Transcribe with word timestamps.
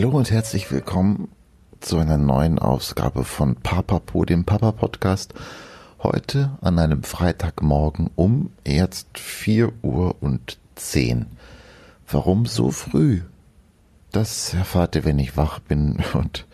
Hallo 0.00 0.16
und 0.16 0.30
herzlich 0.30 0.72
willkommen 0.72 1.28
zu 1.80 1.98
einer 1.98 2.16
neuen 2.16 2.58
Ausgabe 2.58 3.22
von 3.22 3.56
Papapo, 3.56 4.24
dem 4.24 4.46
Papa 4.46 4.72
Podcast. 4.72 5.34
Heute 6.02 6.56
an 6.62 6.78
einem 6.78 7.02
Freitagmorgen 7.02 8.08
um 8.16 8.50
jetzt 8.66 9.18
4 9.18 9.70
Uhr 9.82 10.16
und 10.22 10.56
10. 10.76 11.26
Warum 12.10 12.46
so 12.46 12.70
früh? 12.70 13.20
Das 14.10 14.54
erfahrt 14.54 14.96
ihr, 14.96 15.04
wenn 15.04 15.18
ich 15.18 15.36
wach 15.36 15.58
bin 15.58 16.02
und 16.14 16.46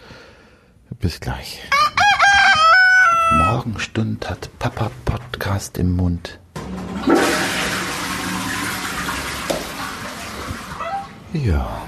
bis 0.99 1.21
gleich. 1.21 1.63
Morgenstund 3.31 4.29
hat 4.29 4.51
Papa 4.59 4.91
Podcast 5.05 5.78
im 5.78 5.92
Mund. 5.92 6.41
Ja. 11.33 11.87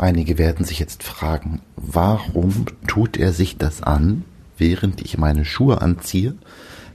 Einige 0.00 0.38
werden 0.38 0.64
sich 0.64 0.78
jetzt 0.78 1.02
fragen, 1.02 1.60
warum 1.74 2.66
tut 2.86 3.16
er 3.16 3.32
sich 3.32 3.58
das 3.58 3.82
an, 3.82 4.24
während 4.56 5.00
ich 5.00 5.18
meine 5.18 5.44
Schuhe 5.44 5.82
anziehe? 5.82 6.36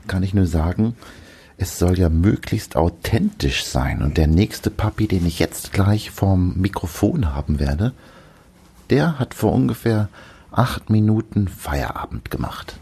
Kann 0.06 0.22
ich 0.22 0.32
nur 0.32 0.46
sagen, 0.46 0.96
es 1.58 1.78
soll 1.78 1.98
ja 1.98 2.08
möglichst 2.08 2.76
authentisch 2.76 3.66
sein. 3.66 4.00
Und 4.00 4.16
der 4.16 4.26
nächste 4.26 4.70
Papi, 4.70 5.06
den 5.06 5.26
ich 5.26 5.38
jetzt 5.38 5.74
gleich 5.74 6.10
vorm 6.10 6.54
Mikrofon 6.56 7.34
haben 7.34 7.60
werde, 7.60 7.92
der 8.88 9.18
hat 9.18 9.34
vor 9.34 9.52
ungefähr 9.52 10.08
acht 10.50 10.88
Minuten 10.88 11.46
Feierabend 11.46 12.30
gemacht. 12.30 12.78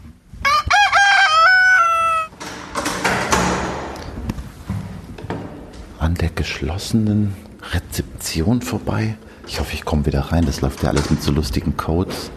An 5.99 6.15
der 6.15 6.29
geschlossenen 6.29 7.33
Rezeption 7.73 8.61
vorbei 8.61 9.17
ich 9.47 9.59
hoffe, 9.59 9.73
ich 9.73 9.85
komme 9.85 10.05
wieder 10.05 10.31
rein. 10.31 10.45
Das 10.45 10.61
läuft 10.61 10.83
ja 10.83 10.89
alles 10.89 11.09
mit 11.09 11.21
so 11.21 11.31
lustigen 11.31 11.77
Codes. 11.77 12.31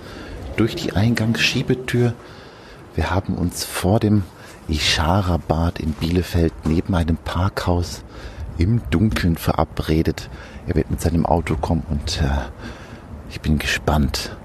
Durch 0.56 0.74
die 0.74 0.92
Eingangsschiebetür. 0.92 2.14
Wir 2.94 3.10
haben 3.10 3.34
uns 3.34 3.64
vor 3.64 4.00
dem 4.00 4.24
Ishara-Bad 4.68 5.80
in 5.80 5.92
Bielefeld 5.92 6.52
neben 6.64 6.94
einem 6.94 7.16
Parkhaus 7.16 8.02
im 8.58 8.80
Dunkeln 8.90 9.36
verabredet. 9.36 10.30
Er 10.66 10.74
wird 10.74 10.90
mit 10.90 11.00
seinem 11.00 11.26
Auto 11.26 11.56
kommen 11.56 11.84
und 11.90 12.20
äh, 12.22 12.28
ich 13.30 13.40
bin 13.40 13.58
gespannt. 13.58 14.36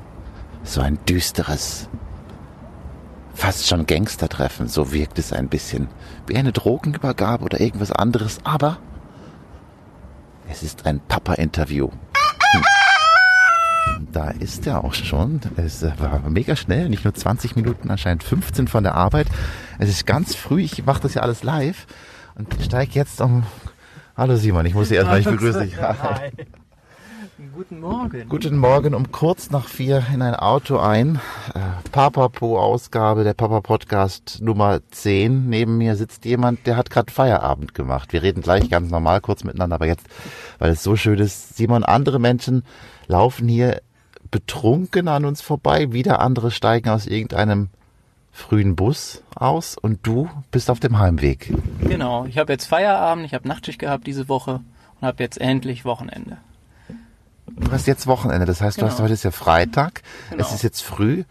So 0.64 0.82
ein 0.82 1.00
düsteres, 1.10 1.90
fast 3.34 3.68
schon 3.68 3.88
Gangstertreffen. 3.88 4.68
So 4.68 4.92
wirkt 4.92 5.18
es 5.18 5.34
ein 5.34 5.48
bisschen 5.48 5.88
wie 6.28 6.36
eine 6.36 6.52
Drogenübergabe 6.52 7.44
oder 7.44 7.60
irgendwas 7.60 7.92
anderes. 7.92 8.40
Aber 8.44 8.78
es 10.50 10.62
ist 10.62 10.86
ein 10.86 11.00
Papa-Interview. 11.08 11.90
Da 14.12 14.30
ist 14.30 14.68
er 14.68 14.84
auch 14.84 14.94
schon. 14.94 15.40
Es 15.56 15.84
war 15.84 16.22
mega 16.30 16.56
schnell, 16.56 16.90
nicht 16.90 17.06
nur 17.06 17.14
20 17.14 17.56
Minuten, 17.56 17.90
anscheinend 17.90 18.24
15 18.24 18.68
von 18.68 18.84
der 18.84 18.96
Arbeit. 18.96 19.28
Es 19.80 19.90
ist 19.90 20.06
ganz 20.06 20.36
früh, 20.36 20.62
ich 20.62 20.86
mache 20.86 21.02
das 21.02 21.14
ja 21.14 21.22
alles 21.22 21.44
live 21.44 21.88
und 22.36 22.54
steige 22.62 22.92
jetzt 22.94 23.22
um. 23.22 23.44
Hallo 24.18 24.36
Simon, 24.36 24.66
ich 24.66 24.74
muss 24.74 24.90
Sie 24.90 24.96
erstmal 24.96 25.20
nicht 25.20 25.30
begrüßen. 25.30 25.72
Hi. 25.78 26.32
Guten 27.50 27.80
Morgen. 27.80 28.30
Guten 28.30 28.58
Morgen 28.58 28.94
um 28.94 29.12
kurz 29.12 29.50
nach 29.50 29.68
vier 29.68 30.06
in 30.14 30.22
ein 30.22 30.36
Auto 30.36 30.78
ein. 30.78 31.16
Äh, 31.56 31.60
Papapo-Ausgabe, 31.92 33.24
der 33.24 33.34
Papa-Podcast 33.34 34.40
Nummer 34.42 34.80
10. 34.92 35.50
Neben 35.50 35.80
mir 35.80 35.96
sitzt 35.96 36.26
jemand, 36.26 36.68
der 36.68 36.78
hat 36.78 36.92
gerade 36.92 37.12
Feierabend 37.12 37.74
gemacht. 37.74 38.14
Wir 38.14 38.22
reden 38.22 38.42
gleich 38.44 38.70
ganz 38.70 38.92
normal 38.92 39.22
kurz 39.22 39.44
miteinander, 39.44 39.76
aber 39.76 39.88
jetzt, 39.88 40.06
weil 40.60 40.72
es 40.72 40.84
so 40.84 40.96
schön 40.96 41.18
ist, 41.18 41.58
Simon, 41.58 41.84
andere 41.84 42.20
Menschen 42.20 42.64
laufen 43.08 43.48
hier 43.48 43.82
betrunken 44.30 45.08
an 45.08 45.26
uns 45.26 45.42
vorbei, 45.42 45.92
wieder 45.94 46.22
andere 46.22 46.52
steigen 46.52 46.90
aus 46.90 47.08
irgendeinem 47.08 47.70
frühen 48.32 48.76
Bus 48.76 49.24
aus 49.36 49.78
und 49.78 50.06
du 50.06 50.30
bist 50.52 50.70
auf 50.70 50.80
dem 50.80 51.00
Heimweg. 51.00 51.52
Genau, 51.82 52.26
ich 52.26 52.38
habe 52.38 52.54
jetzt 52.54 52.68
Feierabend, 52.68 53.26
ich 53.26 53.34
habe 53.34 53.48
Nachtschicht 53.48 53.80
gehabt 53.80 54.06
diese 54.06 54.30
Woche 54.30 54.62
und 55.00 55.08
habe 55.08 55.24
jetzt 55.24 55.42
endlich 55.42 55.86
Wochenende. 55.86 56.38
Du 57.58 57.72
hast 57.72 57.88
jetzt 57.88 58.08
Wochenende, 58.08 58.46
das 58.46 58.62
heißt, 58.62 58.78
genau. 58.78 58.88
du 58.88 58.92
hast 58.92 58.98
genau. 58.98 59.06
heute 59.06 59.14
ist 59.14 59.24
ja 59.24 59.32
Freitag, 59.32 60.02
genau. 60.30 60.44
es 60.44 60.54
ist 60.54 60.64
jetzt 60.64 60.82
früh, 60.82 61.24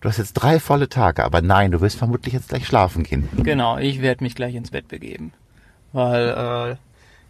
du 0.00 0.08
hast 0.08 0.18
jetzt 0.18 0.34
drei 0.34 0.60
volle 0.60 0.88
Tage, 0.88 1.24
aber 1.24 1.42
nein, 1.42 1.70
du 1.70 1.80
wirst 1.80 1.96
vermutlich 1.96 2.34
jetzt 2.34 2.48
gleich 2.48 2.66
schlafen 2.66 3.02
gehen. 3.02 3.28
Genau, 3.36 3.78
ich 3.78 4.00
werde 4.00 4.24
mich 4.24 4.34
gleich 4.34 4.54
ins 4.54 4.70
Bett 4.70 4.88
begeben, 4.88 5.32
weil 5.92 6.28
äh, 6.28 6.76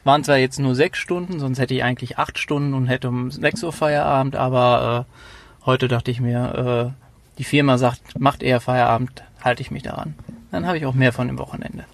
waren 0.04 0.25
zwar 0.25 0.38
jetzt 0.38 0.59
nur 0.59 0.75
sechs 0.75 0.99
Stunden, 0.99 1.41
sonst 1.41 1.59
hätte 1.59 1.75
ich 1.75 1.84
eigentlich 1.84 2.19
acht 2.19 2.38
Stunden 2.38 2.75
und 2.75 2.87
hätte 2.87 3.09
um 3.09 3.31
sechs 3.31 3.62
Uhr 3.62 3.72
Feierabend, 3.72 4.37
aber 4.37 5.06
äh, 5.09 5.66
heute 5.66 5.88
dachte 5.88 6.10
ich 6.10 6.20
mir, 6.20 6.94
äh, 6.94 7.38
die 7.38 7.44
Firma 7.44 7.78
sagt, 7.78 8.19
macht 8.19 8.43
eher 8.43 8.60
Feierabend, 8.60 9.22
halte 9.43 9.62
ich 9.62 9.70
mich 9.70 9.82
daran. 9.82 10.15
Dann 10.50 10.66
habe 10.66 10.78
ich 10.78 10.87
auch 10.87 10.94
mehr 10.94 11.12
von 11.12 11.28
dem 11.28 11.38
Wochenende. 11.38 11.84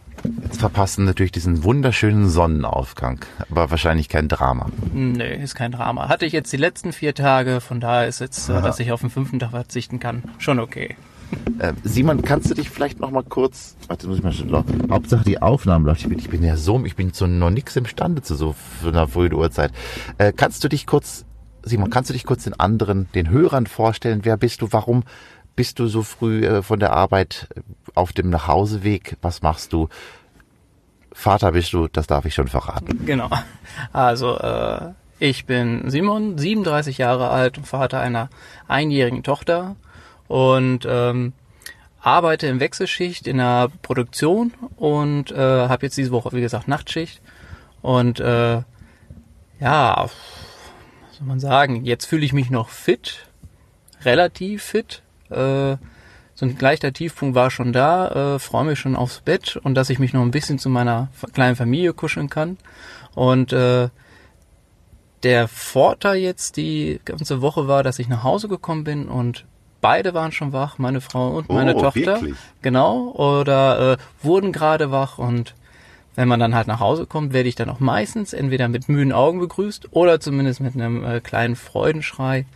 Jetzt 0.43 0.61
verpassen 0.61 1.05
natürlich 1.05 1.33
diesen 1.33 1.65
wunderschönen 1.65 2.29
Sonnenaufgang, 2.29 3.21
aber 3.51 3.71
wahrscheinlich 3.71 4.09
kein 4.09 4.29
Drama. 4.29 4.71
Nee, 4.93 5.43
ist 5.43 5.55
kein 5.55 5.73
Drama. 5.73 6.09
Hatte 6.09 6.25
ich 6.25 6.33
jetzt 6.33 6.53
die 6.53 6.57
letzten 6.57 6.93
vier 6.93 7.15
Tage, 7.15 7.61
von 7.61 7.81
daher 7.81 8.09
ist 8.09 8.21
jetzt, 8.21 8.49
Aha. 8.49 8.61
dass 8.61 8.81
ich 8.81 8.93
auf 8.93 9.01
den 9.01 9.11
fünften 9.11 9.39
Tag 9.39 9.51
verzichten 9.51 10.01
kann, 10.01 10.23
schon 10.39 10.59
okay. 10.59 10.97
Äh, 11.59 11.73
Simon, 11.83 12.23
kannst 12.23 12.51
du 12.51 12.55
dich 12.55 12.71
vielleicht 12.71 13.01
noch 13.01 13.11
mal 13.11 13.23
kurz, 13.23 13.77
warte, 13.89 14.07
muss 14.07 14.19
ich 14.19 14.23
mal 14.23 14.33
schon, 14.33 14.53
Hauptsache 14.91 15.25
die 15.25 15.43
Aufnahme 15.43 15.87
läuft. 15.87 16.03
Ich 16.03 16.09
bin, 16.09 16.19
ich 16.19 16.31
bin 16.31 16.43
ja 16.43 16.57
so, 16.57 16.83
ich 16.85 16.97
bin 16.97 17.13
zu 17.13 17.27
noch 17.27 17.51
nichts 17.51 17.77
imstande 17.77 18.23
zu 18.23 18.35
so 18.35 18.55
einer 18.85 19.09
frühen 19.09 19.35
Uhrzeit. 19.35 19.73
Äh, 20.19 20.33
kannst 20.33 20.65
du 20.65 20.69
dich 20.69 20.87
kurz, 20.87 21.25
Simon, 21.65 21.91
kannst 21.91 22.11
du 22.11 22.15
dich 22.15 22.25
kurz 22.25 22.45
den 22.45 22.59
anderen, 22.59 23.09
den 23.15 23.31
Hörern 23.31 23.67
vorstellen? 23.67 24.21
Wer 24.23 24.37
bist 24.37 24.63
du? 24.63 24.69
Warum 24.71 25.05
bist 25.57 25.79
du 25.79 25.87
so 25.87 26.03
früh 26.03 26.45
äh, 26.45 26.63
von 26.63 26.81
der 26.81 26.93
Arbeit 26.93 27.49
äh, 27.55 27.61
auf 27.95 28.13
dem 28.13 28.31
Nachhauseweg? 28.31 29.17
Was 29.23 29.43
machst 29.43 29.73
du? 29.73 29.89
Vater 31.13 31.53
bist 31.53 31.73
du, 31.73 31.87
das 31.89 32.07
darf 32.09 32.25
ich 32.25 32.35
schon 32.35 32.49
verraten. 32.49 33.07
Genau. 33.07 33.31
Also, 33.93 34.37
äh, 34.39 34.93
ich 35.21 35.47
bin 35.47 35.89
Simon, 35.89 36.39
37 36.39 36.99
Jahre 36.99 37.31
alt 37.31 37.57
und 37.57 37.67
Vater 37.67 38.01
einer 38.01 38.31
einjährigen 38.67 39.23
Tochter 39.23 39.77
und 40.27 40.87
ähm, 40.89 41.33
arbeite 42.01 42.49
in 42.49 42.61
Wechselschicht 42.61 43.27
in 43.27 43.39
der 43.39 43.71
Produktion 43.83 44.53
und 44.77 45.31
äh, 45.31 45.37
habe 45.69 45.87
jetzt 45.87 45.97
diese 45.97 46.11
Woche, 46.11 46.33
wie 46.33 46.41
gesagt, 46.41 46.69
Nachtschicht. 46.69 47.23
Und 47.81 48.19
äh, 48.19 48.63
ja, 49.61 50.03
was 50.03 50.13
soll 51.13 51.27
man 51.27 51.39
sagen, 51.39 51.85
jetzt 51.85 52.07
fühle 52.07 52.25
ich 52.25 52.33
mich 52.33 52.51
noch 52.51 52.69
fit, 52.69 53.27
relativ 54.05 54.65
fit. 54.65 55.04
Äh, 55.31 55.77
so 56.37 56.47
ein 56.47 56.57
leichter 56.59 56.93
Tiefpunkt 56.93 57.35
war 57.37 57.51
schon 57.51 57.73
da, 57.73 58.35
äh, 58.35 58.39
freue 58.39 58.65
mich 58.65 58.79
schon 58.79 58.97
aufs 58.97 59.21
Bett 59.21 59.57
und 59.63 59.75
dass 59.75 59.91
ich 59.91 60.01
mich 60.01 60.13
noch 60.13 60.23
ein 60.23 60.33
bisschen 60.33 60.59
zu 60.59 60.69
meiner 60.69 61.09
kleinen 61.33 61.55
Familie 61.55 61.93
kuscheln 61.93 62.29
kann. 62.29 62.59
Und 63.15 63.53
äh, 63.53 63.89
der 65.23 65.49
Vorteil 65.49 66.17
jetzt 66.17 66.57
die 66.57 67.01
ganze 67.05 67.41
Woche 67.41 67.69
war, 67.69 67.83
dass 67.83 67.99
ich 67.99 68.09
nach 68.09 68.25
Hause 68.25 68.49
gekommen 68.49 68.85
bin 68.85 69.09
und 69.09 69.47
beide 69.81 70.13
waren 70.13 70.33
schon 70.33 70.53
wach, 70.53 70.79
meine 70.79 71.01
Frau 71.01 71.37
und 71.37 71.49
meine 71.49 71.77
oh, 71.77 71.81
Tochter. 71.81 72.21
Wirklich? 72.21 72.35
Genau, 72.63 73.11
oder 73.13 73.93
äh, 73.93 73.97
wurden 74.23 74.53
gerade 74.53 74.91
wach 74.91 75.19
und 75.19 75.55
wenn 76.17 76.29
man 76.29 76.41
dann 76.41 76.55
halt 76.55 76.69
nach 76.69 76.81
Hause 76.81 77.07
kommt, 77.07 77.33
werde 77.33 77.49
ich 77.49 77.55
dann 77.55 77.71
auch 77.71 77.81
meistens 77.81 78.33
entweder 78.33 78.69
mit 78.69 78.89
müden 78.89 79.13
Augen 79.13 79.41
begrüßt 79.41 79.89
oder 79.93 80.21
zumindest 80.21 80.61
mit 80.61 80.75
einem 80.75 81.05
äh, 81.05 81.21
kleinen 81.21 81.57
Freudenschrei 81.57 82.47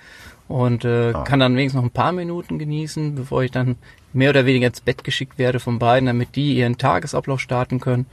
und 0.49 0.85
äh, 0.85 1.13
ah. 1.15 1.25
kann 1.25 1.41
dann 1.41 1.57
wenigstens 1.57 1.81
noch 1.81 1.89
ein 1.89 1.93
paar 1.93 2.13
Minuten 2.13 2.59
genießen, 2.59 3.15
bevor 3.15 3.43
ich 3.43 3.51
dann 3.51 3.77
mehr 4.13 4.31
oder 4.31 4.47
weniger 4.47 4.67
ins 4.67 4.81
Bett 4.81 5.05
geschickt 5.05 5.39
werde 5.39 5.61
von 5.61 5.79
beiden, 5.79 6.07
damit 6.07 6.35
die 6.37 6.55
ihren 6.55 6.79
Tagesablauf 6.79 7.41
starten 7.41 7.81
können 7.81 8.07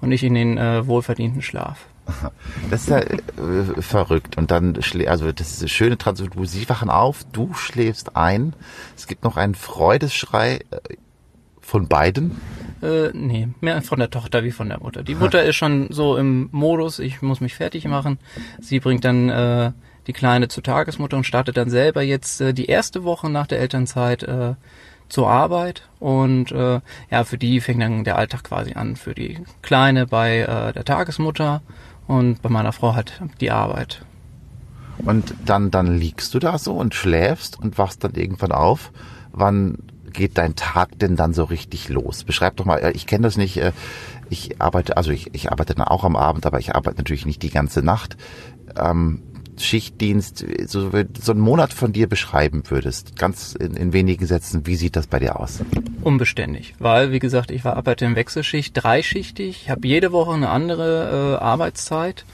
und 0.00 0.10
ich 0.10 0.24
in 0.24 0.34
den 0.34 0.58
äh, 0.58 0.86
wohlverdienten 0.86 1.42
Schlaf. 1.42 1.86
Das 2.70 2.82
ist 2.82 2.88
ja 2.88 2.98
äh, 2.98 3.80
verrückt. 3.80 4.36
Und 4.36 4.50
dann, 4.50 4.78
also 5.06 5.30
das 5.32 5.52
ist 5.52 5.60
eine 5.60 5.68
schöne 5.68 5.98
Transition. 5.98 6.46
Sie 6.46 6.68
wachen 6.68 6.90
auf, 6.90 7.24
du 7.32 7.52
schläfst 7.54 8.16
ein. 8.16 8.54
Es 8.96 9.06
gibt 9.06 9.24
noch 9.24 9.36
einen 9.36 9.54
Freudeschrei 9.54 10.60
äh, 10.70 10.96
von 11.60 11.88
beiden. 11.88 12.40
Äh, 12.82 13.10
nee, 13.12 13.48
mehr 13.60 13.82
von 13.82 13.98
der 13.98 14.10
Tochter 14.10 14.42
wie 14.42 14.50
von 14.50 14.68
der 14.68 14.80
Mutter. 14.80 15.02
Die 15.02 15.14
Mutter 15.14 15.42
ist 15.44 15.56
schon 15.56 15.88
so 15.90 16.16
im 16.16 16.48
Modus, 16.50 16.98
ich 16.98 17.22
muss 17.22 17.40
mich 17.40 17.54
fertig 17.54 17.86
machen. 17.86 18.18
Sie 18.60 18.80
bringt 18.80 19.04
dann 19.04 19.28
äh, 19.28 19.72
die 20.06 20.12
Kleine 20.12 20.48
zur 20.48 20.62
Tagesmutter 20.62 21.16
und 21.16 21.24
startet 21.24 21.56
dann 21.56 21.70
selber 21.70 22.02
jetzt 22.02 22.40
äh, 22.40 22.52
die 22.52 22.66
erste 22.66 23.04
Woche 23.04 23.30
nach 23.30 23.46
der 23.46 23.60
Elternzeit 23.60 24.22
äh, 24.22 24.54
zur 25.08 25.28
Arbeit 25.28 25.82
und 26.00 26.52
äh, 26.52 26.80
ja, 27.10 27.24
für 27.24 27.36
die 27.36 27.60
fängt 27.60 27.82
dann 27.82 28.04
der 28.04 28.16
Alltag 28.16 28.44
quasi 28.44 28.72
an. 28.72 28.96
Für 28.96 29.14
die 29.14 29.38
Kleine 29.60 30.06
bei 30.06 30.40
äh, 30.40 30.72
der 30.72 30.84
Tagesmutter 30.84 31.60
und 32.06 32.40
bei 32.40 32.48
meiner 32.48 32.72
Frau 32.72 32.94
halt 32.94 33.20
die 33.40 33.50
Arbeit. 33.50 34.04
Und 34.98 35.34
dann, 35.44 35.70
dann 35.70 35.98
liegst 35.98 36.32
du 36.34 36.38
da 36.38 36.58
so 36.58 36.74
und 36.74 36.94
schläfst 36.94 37.58
und 37.58 37.78
wachst 37.78 38.04
dann 38.04 38.14
irgendwann 38.14 38.52
auf. 38.52 38.92
Wann 39.32 39.78
geht 40.12 40.38
dein 40.38 40.56
Tag 40.56 40.98
denn 40.98 41.16
dann 41.16 41.34
so 41.34 41.44
richtig 41.44 41.88
los? 41.88 42.24
Beschreib 42.24 42.56
doch 42.56 42.64
mal, 42.64 42.78
äh, 42.78 42.92
ich 42.92 43.06
kenne 43.06 43.24
das 43.24 43.36
nicht, 43.36 43.58
äh, 43.58 43.72
ich 44.30 44.60
arbeite, 44.60 44.96
also 44.96 45.10
ich, 45.10 45.34
ich 45.34 45.50
arbeite 45.52 45.74
dann 45.74 45.86
auch 45.86 46.04
am 46.04 46.16
Abend, 46.16 46.46
aber 46.46 46.58
ich 46.58 46.74
arbeite 46.74 46.96
natürlich 46.98 47.26
nicht 47.26 47.42
die 47.42 47.50
ganze 47.50 47.82
Nacht. 47.82 48.16
Ähm, 48.76 49.22
Schichtdienst, 49.64 50.44
so, 50.66 50.90
so 50.90 51.32
einen 51.32 51.40
Monat 51.40 51.72
von 51.72 51.92
dir 51.92 52.08
beschreiben 52.08 52.62
würdest, 52.68 53.16
ganz 53.16 53.54
in, 53.54 53.74
in, 53.74 53.92
wenigen 53.92 54.26
Sätzen, 54.26 54.66
wie 54.66 54.76
sieht 54.76 54.96
das 54.96 55.06
bei 55.06 55.18
dir 55.18 55.38
aus? 55.38 55.60
Unbeständig, 56.02 56.74
weil, 56.78 57.12
wie 57.12 57.18
gesagt, 57.18 57.50
ich 57.50 57.64
war 57.64 57.76
arbeite 57.76 58.04
in 58.04 58.16
Wechselschicht, 58.16 58.72
dreischichtig, 58.74 59.70
habe 59.70 59.86
jede 59.86 60.12
Woche 60.12 60.32
eine 60.32 60.50
andere 60.50 61.38
äh, 61.40 61.44
Arbeitszeit. 61.44 62.24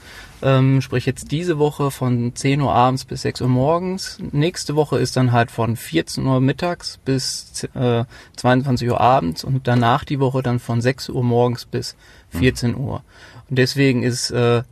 Ähm, 0.41 0.79
sprich 0.79 1.05
jetzt 1.05 1.31
diese 1.33 1.59
Woche 1.59 1.91
von 1.91 2.33
10 2.33 2.61
Uhr 2.61 2.73
abends 2.73 3.03
bis 3.03 3.23
6 3.23 3.41
Uhr 3.41 3.49
morgens. 3.49 4.19
Nächste 4.31 4.75
Woche 4.77 4.97
ist 4.97 5.17
dann 5.17 5.33
halt 5.33 5.51
von 5.51 5.75
14 5.75 6.25
Uhr 6.25 6.39
mittags 6.39 6.97
bis 7.03 7.67
äh, 7.73 8.05
22 8.37 8.89
Uhr 8.89 9.01
abends 9.01 9.43
und 9.43 9.67
danach 9.67 10.05
die 10.05 10.21
Woche 10.21 10.41
dann 10.41 10.59
von 10.59 10.79
6 10.79 11.09
Uhr 11.09 11.23
morgens 11.25 11.65
bis 11.65 11.97
14 12.29 12.71
mhm. 12.71 12.77
Uhr. 12.77 13.03
Und 13.49 13.59
deswegen 13.59 14.01
ist 14.01 14.31
äh, 14.31 14.63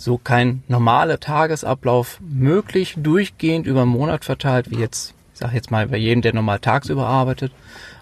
so 0.00 0.16
kein 0.16 0.62
normaler 0.66 1.20
Tagesablauf 1.20 2.20
möglich, 2.22 2.94
durchgehend 2.96 3.66
über 3.66 3.82
einen 3.82 3.90
Monat 3.90 4.24
verteilt, 4.24 4.70
wie 4.70 4.78
jetzt, 4.78 5.12
ich 5.34 5.40
sag 5.40 5.52
jetzt 5.52 5.70
mal, 5.70 5.88
bei 5.88 5.98
jedem, 5.98 6.22
der 6.22 6.34
normal 6.34 6.58
tagsüber 6.58 7.06
arbeitet. 7.06 7.52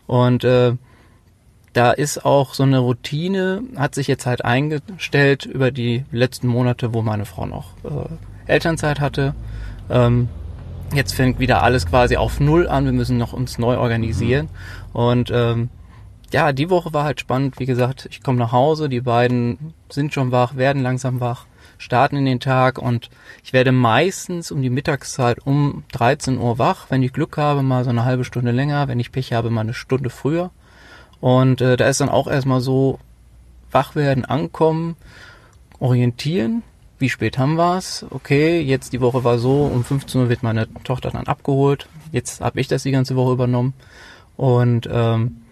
Und 0.06 0.44
äh, 0.44 0.74
da 1.72 1.90
ist 1.90 2.24
auch 2.24 2.54
so 2.54 2.62
eine 2.62 2.78
Routine, 2.78 3.64
hat 3.74 3.96
sich 3.96 4.06
jetzt 4.06 4.26
halt 4.26 4.44
eingestellt 4.44 5.44
über 5.44 5.72
die 5.72 6.04
letzten 6.12 6.46
Monate, 6.46 6.94
wo 6.94 7.02
meine 7.02 7.24
Frau 7.24 7.46
noch 7.46 7.72
äh, 7.82 8.50
Elternzeit 8.52 9.00
hatte. 9.00 9.34
Ähm, 9.90 10.28
jetzt 10.94 11.14
fängt 11.14 11.40
wieder 11.40 11.64
alles 11.64 11.84
quasi 11.84 12.16
auf 12.16 12.38
Null 12.38 12.68
an, 12.68 12.84
wir 12.84 12.92
müssen 12.92 13.18
noch 13.18 13.32
uns 13.32 13.58
neu 13.58 13.76
organisieren. 13.76 14.50
Und 14.92 15.32
ähm, 15.34 15.68
ja, 16.32 16.52
die 16.52 16.70
Woche 16.70 16.92
war 16.94 17.02
halt 17.02 17.18
spannend. 17.18 17.58
Wie 17.58 17.66
gesagt, 17.66 18.06
ich 18.08 18.22
komme 18.22 18.38
nach 18.38 18.52
Hause, 18.52 18.88
die 18.88 19.00
beiden 19.00 19.74
sind 19.90 20.14
schon 20.14 20.30
wach, 20.30 20.54
werden 20.54 20.84
langsam 20.84 21.18
wach 21.18 21.46
starten 21.78 22.16
in 22.16 22.26
den 22.26 22.40
Tag 22.40 22.78
und 22.78 23.08
ich 23.42 23.52
werde 23.52 23.72
meistens 23.72 24.50
um 24.50 24.60
die 24.60 24.70
Mittagszeit 24.70 25.38
um 25.46 25.84
13 25.92 26.38
Uhr 26.38 26.58
wach. 26.58 26.86
Wenn 26.90 27.02
ich 27.02 27.12
Glück 27.12 27.36
habe, 27.36 27.62
mal 27.62 27.84
so 27.84 27.90
eine 27.90 28.04
halbe 28.04 28.24
Stunde 28.24 28.50
länger. 28.50 28.88
Wenn 28.88 29.00
ich 29.00 29.12
Pech 29.12 29.32
habe, 29.32 29.50
mal 29.50 29.62
eine 29.62 29.74
Stunde 29.74 30.10
früher. 30.10 30.50
Und 31.20 31.60
äh, 31.60 31.76
da 31.76 31.88
ist 31.88 32.00
dann 32.00 32.08
auch 32.08 32.26
erstmal 32.26 32.60
so 32.60 32.98
wach 33.70 33.94
werden, 33.94 34.24
ankommen, 34.24 34.96
orientieren. 35.78 36.62
Wie 36.98 37.08
spät 37.08 37.38
haben 37.38 37.56
wir's? 37.56 38.04
Okay, 38.10 38.60
jetzt 38.60 38.92
die 38.92 39.00
Woche 39.00 39.22
war 39.22 39.38
so, 39.38 39.64
um 39.64 39.84
15 39.84 40.20
Uhr 40.20 40.28
wird 40.28 40.42
meine 40.42 40.66
Tochter 40.82 41.10
dann 41.10 41.26
abgeholt. 41.26 41.88
Jetzt 42.10 42.40
habe 42.40 42.60
ich 42.60 42.66
das 42.66 42.82
die 42.82 42.90
ganze 42.90 43.14
Woche 43.14 43.32
übernommen. 43.32 43.72
Und 44.36 44.88
ähm, 44.90 45.42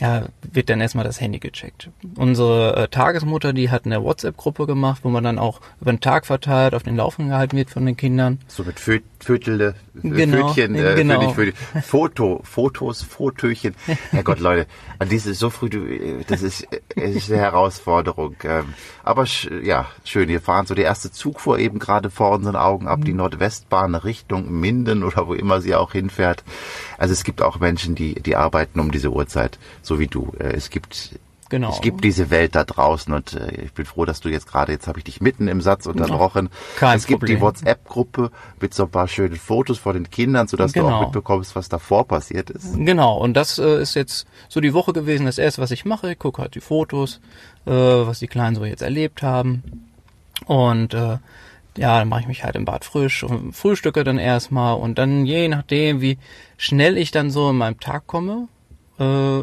ja, 0.00 0.26
wird 0.52 0.68
dann 0.68 0.80
erstmal 0.80 1.04
das 1.04 1.20
Handy 1.20 1.38
gecheckt. 1.38 1.90
Unsere 2.16 2.76
äh, 2.76 2.88
Tagesmutter, 2.88 3.52
die 3.52 3.70
hat 3.70 3.86
eine 3.86 4.02
WhatsApp-Gruppe 4.02 4.66
gemacht, 4.66 5.00
wo 5.04 5.10
man 5.10 5.22
dann 5.22 5.38
auch 5.38 5.60
über 5.80 5.92
den 5.92 6.00
Tag 6.00 6.26
verteilt 6.26 6.74
auf 6.74 6.82
den 6.82 6.96
Laufenden 6.96 7.30
gehalten 7.30 7.56
wird 7.56 7.70
von 7.70 7.86
den 7.86 7.96
Kindern. 7.96 8.40
So 8.48 8.64
mit 8.64 8.80
Vö 8.80 9.00
Vötele, 9.22 9.74
äh, 10.02 10.08
genau, 10.08 10.48
Fötchen, 10.48 10.74
äh, 10.74 10.94
genau. 10.96 11.30
Fötchen, 11.32 11.54
Foto, 11.82 12.40
Fotos, 12.42 13.02
Fotöchen. 13.02 13.74
Herrgott, 14.10 14.40
Leute, 14.40 14.66
an 14.98 15.08
diese 15.08 15.32
so 15.34 15.48
früh, 15.48 15.68
das 16.26 16.42
ist, 16.42 16.66
ist 16.96 17.30
eine 17.30 17.40
Herausforderung. 17.40 18.34
Ähm, 18.42 18.74
aber 19.04 19.26
ja, 19.62 19.86
schön, 20.04 20.28
wir 20.28 20.40
fahren 20.40 20.66
so, 20.66 20.74
der 20.74 20.86
erste 20.86 21.12
Zug 21.12 21.40
fuhr 21.40 21.58
eben 21.58 21.78
gerade 21.78 22.10
vor 22.10 22.32
unseren 22.32 22.56
Augen 22.56 22.88
ab, 22.88 23.04
die 23.04 23.12
mhm. 23.12 23.18
Nordwestbahn 23.18 23.94
Richtung 23.94 24.50
Minden 24.50 25.04
oder 25.04 25.28
wo 25.28 25.34
immer 25.34 25.60
sie 25.60 25.74
auch 25.76 25.92
hinfährt. 25.92 26.42
Also 26.98 27.12
es 27.12 27.22
gibt 27.22 27.42
auch 27.42 27.60
Menschen, 27.60 27.94
die, 27.94 28.14
die 28.14 28.34
arbeiten 28.34 28.80
um 28.80 28.90
diese 28.90 29.12
Uhrzeit, 29.12 29.58
so 29.82 30.00
wie 30.00 30.08
du. 30.08 30.32
Äh, 30.38 30.54
es 30.54 30.70
gibt 30.70 31.12
Genau. 31.52 31.68
Es 31.68 31.82
gibt 31.82 32.02
diese 32.02 32.30
Welt 32.30 32.54
da 32.54 32.64
draußen 32.64 33.12
und 33.12 33.34
äh, 33.34 33.64
ich 33.64 33.74
bin 33.74 33.84
froh, 33.84 34.06
dass 34.06 34.20
du 34.20 34.30
jetzt 34.30 34.46
gerade, 34.46 34.72
jetzt 34.72 34.88
habe 34.88 35.00
ich 35.00 35.04
dich 35.04 35.20
mitten 35.20 35.48
im 35.48 35.60
Satz 35.60 35.84
unterbrochen. 35.84 36.48
Kein 36.76 36.96
es 36.96 37.06
gibt 37.06 37.20
Problem. 37.20 37.36
die 37.36 37.42
WhatsApp-Gruppe 37.42 38.30
mit 38.58 38.72
so 38.72 38.84
ein 38.84 38.90
paar 38.90 39.06
schönen 39.06 39.36
Fotos 39.36 39.76
von 39.78 39.92
den 39.92 40.08
Kindern, 40.08 40.48
sodass 40.48 40.72
genau. 40.72 40.86
du 40.86 40.88
auch 40.88 40.98
genau. 40.98 41.08
mitbekommst, 41.08 41.54
was 41.54 41.68
davor 41.68 42.08
passiert 42.08 42.48
ist. 42.48 42.74
Genau, 42.74 43.18
und 43.18 43.34
das 43.34 43.58
äh, 43.58 43.82
ist 43.82 43.92
jetzt 43.92 44.26
so 44.48 44.62
die 44.62 44.72
Woche 44.72 44.94
gewesen, 44.94 45.26
das 45.26 45.36
erste, 45.36 45.60
was 45.60 45.72
ich 45.72 45.84
mache. 45.84 46.12
Ich 46.12 46.18
gucke 46.18 46.40
halt 46.40 46.54
die 46.54 46.62
Fotos, 46.62 47.20
äh, 47.66 47.70
was 47.70 48.20
die 48.20 48.28
Kleinen 48.28 48.56
so 48.56 48.64
jetzt 48.64 48.80
erlebt 48.80 49.20
haben. 49.20 49.90
Und 50.46 50.94
äh, 50.94 51.18
ja, 51.76 51.98
dann 51.98 52.08
mache 52.08 52.22
ich 52.22 52.28
mich 52.28 52.44
halt 52.44 52.56
im 52.56 52.64
Bad 52.64 52.86
frisch 52.86 53.24
und 53.24 53.52
frühstücke 53.52 54.04
dann 54.04 54.16
erstmal 54.16 54.76
und 54.76 54.96
dann 54.96 55.26
je 55.26 55.48
nachdem, 55.48 56.00
wie 56.00 56.16
schnell 56.56 56.96
ich 56.96 57.10
dann 57.10 57.30
so 57.30 57.50
in 57.50 57.58
meinem 57.58 57.78
Tag 57.78 58.06
komme, 58.06 58.48
äh, 58.98 59.42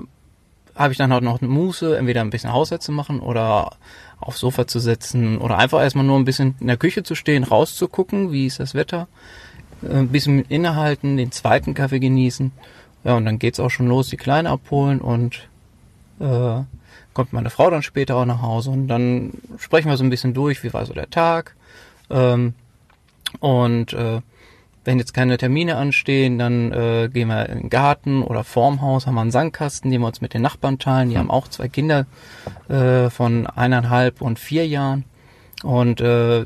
habe 0.80 0.94
ich 0.94 0.98
dann 0.98 1.12
halt 1.12 1.24
noch 1.24 1.42
eine 1.42 1.50
Muße, 1.50 1.98
entweder 1.98 2.22
ein 2.22 2.30
bisschen 2.30 2.54
Haushalt 2.54 2.82
zu 2.82 2.94
machen 2.94 3.20
oder 3.20 3.74
aufs 4.22 4.40
Sofa 4.40 4.66
zu 4.66 4.80
setzen 4.80 5.38
oder 5.38 5.58
einfach 5.58 5.82
erstmal 5.82 6.06
nur 6.06 6.18
ein 6.18 6.24
bisschen 6.24 6.56
in 6.62 6.68
der 6.68 6.78
Küche 6.78 7.04
zu 7.04 7.16
stehen, 7.16 7.44
rauszugucken, 7.44 8.32
wie 8.32 8.46
ist 8.46 8.62
das 8.62 8.74
Wetter, 8.74 9.10
äh, 9.84 9.98
ein 9.98 10.08
bisschen 10.08 10.46
innehalten, 10.46 11.18
den 11.18 11.34
zweiten 11.34 11.74
Kaffee 11.74 12.00
genießen. 12.00 12.54
Ja, 13.04 13.16
und 13.16 13.26
dann 13.26 13.40
geht's 13.40 13.60
auch 13.60 13.70
schon 13.70 13.88
los, 13.88 14.08
die 14.08 14.18
Kleine 14.18 14.50
abholen 14.50 15.02
und 15.02 15.50
äh, 16.22 16.62
kommt 17.14 17.34
meine 17.34 17.50
Frau 17.50 17.70
dann 17.70 17.84
später 17.84 18.16
auch 18.16 18.26
nach 18.26 18.42
Hause 18.42 18.72
und 18.72 18.88
dann 18.88 19.34
sprechen 19.58 19.90
wir 19.90 19.98
so 19.98 20.06
ein 20.06 20.10
bisschen 20.10 20.34
durch, 20.34 20.64
wie 20.64 20.74
war 20.74 20.86
so 20.86 20.94
der 20.94 21.10
Tag. 21.10 21.56
Ähm, 22.10 22.54
und 23.42 23.92
äh, 23.92 24.22
wenn 24.90 24.98
jetzt 24.98 25.14
keine 25.14 25.38
Termine 25.38 25.76
anstehen, 25.76 26.40
dann 26.40 26.72
äh, 26.72 27.10
gehen 27.14 27.28
wir 27.28 27.48
in 27.48 27.60
den 27.60 27.70
Garten 27.70 28.24
oder 28.24 28.44
vorm 28.44 28.82
Haus, 28.82 29.06
haben 29.06 29.14
wir 29.14 29.22
einen 29.22 29.30
Sandkasten, 29.30 29.92
den 29.92 30.02
wir 30.02 30.08
uns 30.08 30.20
mit 30.20 30.34
den 30.34 30.42
Nachbarn 30.42 30.80
teilen. 30.80 31.12
Die 31.12 31.18
haben 31.20 31.30
auch 31.30 31.48
zwei 31.48 31.68
Kinder 31.68 32.08
äh, 32.70 33.12
von 33.12 33.46
eineinhalb 33.46 34.20
und 34.20 34.40
vier 34.40 34.66
Jahren 34.66 35.06
und 35.62 36.02
äh, 36.02 36.44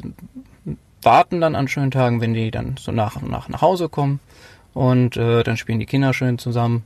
warten 1.02 1.40
dann 1.40 1.56
an 1.56 1.70
schönen 1.70 1.90
Tagen, 1.90 2.20
wenn 2.20 2.34
die 2.34 2.52
dann 2.52 2.76
so 2.78 2.92
nach 2.92 3.16
und 3.16 3.32
nach 3.32 3.48
nach 3.48 3.62
Hause 3.62 3.88
kommen 3.88 4.20
und 4.74 5.16
äh, 5.16 5.44
dann 5.44 5.56
spielen 5.56 5.80
die 5.80 5.86
Kinder 5.86 6.14
schön 6.14 6.38
zusammen. 6.38 6.84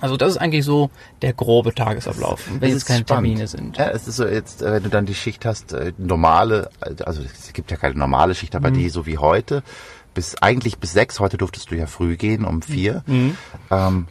Also 0.00 0.16
das 0.16 0.30
ist 0.30 0.38
eigentlich 0.38 0.64
so 0.64 0.90
der 1.22 1.32
grobe 1.32 1.74
Tagesablauf, 1.74 2.48
wenn 2.60 2.70
jetzt 2.70 2.86
keine 2.86 3.00
spannend. 3.00 3.26
Termine 3.26 3.48
sind. 3.48 3.76
Ja, 3.78 3.90
es 3.90 4.06
ist 4.06 4.14
so 4.14 4.26
jetzt, 4.28 4.62
äh, 4.62 4.74
wenn 4.74 4.84
du 4.84 4.90
dann 4.90 5.06
die 5.06 5.14
Schicht 5.14 5.44
hast, 5.44 5.72
äh, 5.72 5.92
normale, 5.98 6.70
also 7.04 7.20
es 7.22 7.52
gibt 7.52 7.72
ja 7.72 7.76
keine 7.76 7.96
normale 7.96 8.36
Schicht, 8.36 8.54
aber 8.54 8.70
mhm. 8.70 8.74
die 8.74 8.90
so 8.90 9.06
wie 9.06 9.18
heute, 9.18 9.64
bis 10.14 10.36
eigentlich 10.36 10.78
bis 10.78 10.92
sechs, 10.92 11.20
heute 11.20 11.38
durftest 11.38 11.70
du 11.70 11.76
ja 11.76 11.86
früh 11.86 12.16
gehen, 12.16 12.44
um 12.44 12.62
vier. 12.62 13.02
Mhm. 13.06 13.36
Ähm, 13.70 14.06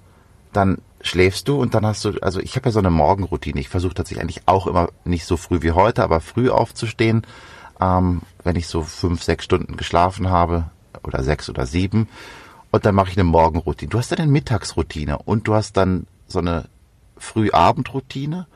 dann 0.53 0.79
schläfst 1.01 1.47
du 1.47 1.59
und 1.59 1.73
dann 1.73 1.85
hast 1.85 2.05
du, 2.05 2.19
also 2.21 2.39
ich 2.39 2.55
habe 2.55 2.69
ja 2.69 2.71
so 2.71 2.79
eine 2.79 2.89
Morgenroutine. 2.89 3.59
Ich 3.59 3.69
versuche 3.69 3.93
tatsächlich 3.93 4.21
eigentlich 4.21 4.47
auch 4.47 4.67
immer 4.67 4.89
nicht 5.03 5.25
so 5.25 5.37
früh 5.37 5.61
wie 5.61 5.71
heute, 5.71 6.03
aber 6.03 6.19
früh 6.21 6.49
aufzustehen, 6.49 7.25
ähm, 7.79 8.21
wenn 8.43 8.55
ich 8.55 8.67
so 8.67 8.83
fünf, 8.83 9.23
sechs 9.23 9.45
Stunden 9.45 9.77
geschlafen 9.77 10.29
habe 10.29 10.65
oder 11.03 11.23
sechs 11.23 11.49
oder 11.49 11.65
sieben. 11.65 12.07
Und 12.71 12.85
dann 12.85 12.95
mache 12.95 13.09
ich 13.09 13.17
eine 13.17 13.25
Morgenroutine. 13.25 13.89
Du 13.89 13.97
hast 13.97 14.11
dann 14.11 14.19
eine 14.19 14.31
Mittagsroutine 14.31 15.17
und 15.19 15.47
du 15.47 15.53
hast 15.55 15.75
dann 15.77 16.07
so 16.27 16.39
eine 16.39 16.65
Frühabendroutine 17.17 18.47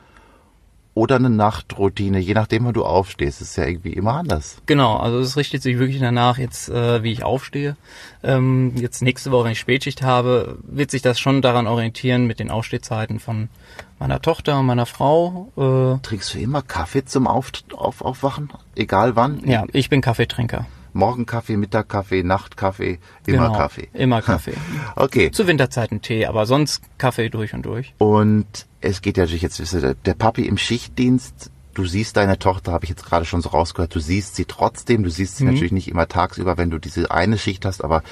oder 0.96 1.16
eine 1.16 1.28
Nachtroutine, 1.28 2.18
je 2.18 2.32
nachdem, 2.32 2.64
wann 2.64 2.72
du 2.72 2.82
aufstehst. 2.82 3.42
Das 3.42 3.48
ist 3.50 3.56
ja 3.56 3.66
irgendwie 3.66 3.92
immer 3.92 4.14
anders. 4.14 4.56
Genau, 4.64 4.96
also 4.96 5.18
es 5.18 5.36
richtet 5.36 5.62
sich 5.62 5.78
wirklich 5.78 6.00
danach 6.00 6.38
jetzt, 6.38 6.70
äh, 6.70 7.02
wie 7.02 7.12
ich 7.12 7.22
aufstehe. 7.22 7.76
Ähm, 8.22 8.72
jetzt 8.76 9.02
nächste 9.02 9.30
Woche, 9.30 9.44
wenn 9.44 9.52
ich 9.52 9.60
Spätschicht 9.60 10.00
habe, 10.00 10.56
wird 10.62 10.90
sich 10.90 11.02
das 11.02 11.20
schon 11.20 11.42
daran 11.42 11.66
orientieren 11.66 12.26
mit 12.26 12.40
den 12.40 12.50
Aufstehzeiten 12.50 13.20
von 13.20 13.50
meiner 13.98 14.22
Tochter 14.22 14.58
und 14.58 14.64
meiner 14.64 14.86
Frau. 14.86 15.52
Äh, 15.56 16.00
Trinkst 16.02 16.32
du 16.32 16.38
immer 16.38 16.62
Kaffee 16.62 17.04
zum 17.04 17.26
Auf, 17.26 17.52
auf, 17.76 18.00
Aufwachen? 18.00 18.50
Egal 18.74 19.16
wann? 19.16 19.46
Ja, 19.46 19.66
ich 19.74 19.90
bin 19.90 20.00
Kaffeetrinker. 20.00 20.64
Morgenkaffee, 20.94 21.58
Mittagkaffee, 21.58 22.22
Nachtkaffee, 22.22 23.00
immer 23.26 23.48
genau, 23.48 23.58
Kaffee. 23.58 23.88
Immer 23.92 24.22
Kaffee. 24.22 24.54
okay. 24.96 25.30
Zu 25.30 25.46
Winterzeiten 25.46 26.00
Tee, 26.00 26.24
aber 26.24 26.46
sonst 26.46 26.80
Kaffee 26.96 27.28
durch 27.28 27.52
und 27.52 27.66
durch. 27.66 27.92
Und 27.98 28.46
es 28.86 29.02
geht 29.02 29.16
ja 29.16 29.24
natürlich 29.24 29.42
jetzt, 29.42 29.60
der 29.60 30.14
Papi 30.14 30.46
im 30.46 30.58
Schichtdienst, 30.58 31.50
du 31.74 31.84
siehst 31.84 32.16
deine 32.16 32.38
Tochter, 32.38 32.72
habe 32.72 32.84
ich 32.84 32.90
jetzt 32.90 33.04
gerade 33.04 33.24
schon 33.24 33.42
so 33.42 33.50
rausgehört, 33.50 33.94
du 33.94 34.00
siehst 34.00 34.36
sie 34.36 34.46
trotzdem, 34.46 35.02
du 35.02 35.10
siehst 35.10 35.36
sie 35.36 35.44
mhm. 35.44 35.52
natürlich 35.52 35.72
nicht 35.72 35.88
immer 35.88 36.08
tagsüber, 36.08 36.56
wenn 36.56 36.70
du 36.70 36.78
diese 36.78 37.10
eine 37.10 37.38
Schicht 37.38 37.64
hast, 37.64 37.84
aber 37.84 38.02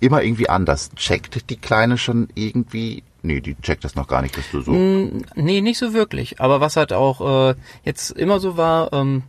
immer 0.00 0.22
irgendwie 0.22 0.48
anders. 0.48 0.90
Checkt 0.96 1.48
die 1.50 1.56
Kleine 1.56 1.98
schon 1.98 2.28
irgendwie 2.34 3.02
Nee, 3.22 3.40
die 3.40 3.56
checkt 3.56 3.84
das 3.84 3.96
noch 3.96 4.06
gar 4.06 4.22
nicht, 4.22 4.36
dass 4.38 4.48
du 4.52 4.60
so. 4.60 4.70
Mm, 4.70 5.22
nee, 5.34 5.60
nicht 5.60 5.78
so 5.78 5.92
wirklich. 5.92 6.40
Aber 6.40 6.60
was 6.60 6.76
halt 6.76 6.92
auch 6.92 7.50
äh, 7.50 7.54
jetzt 7.84 8.12
immer 8.12 8.38
so 8.38 8.56
war, 8.56 8.92
ähm, 8.92 9.24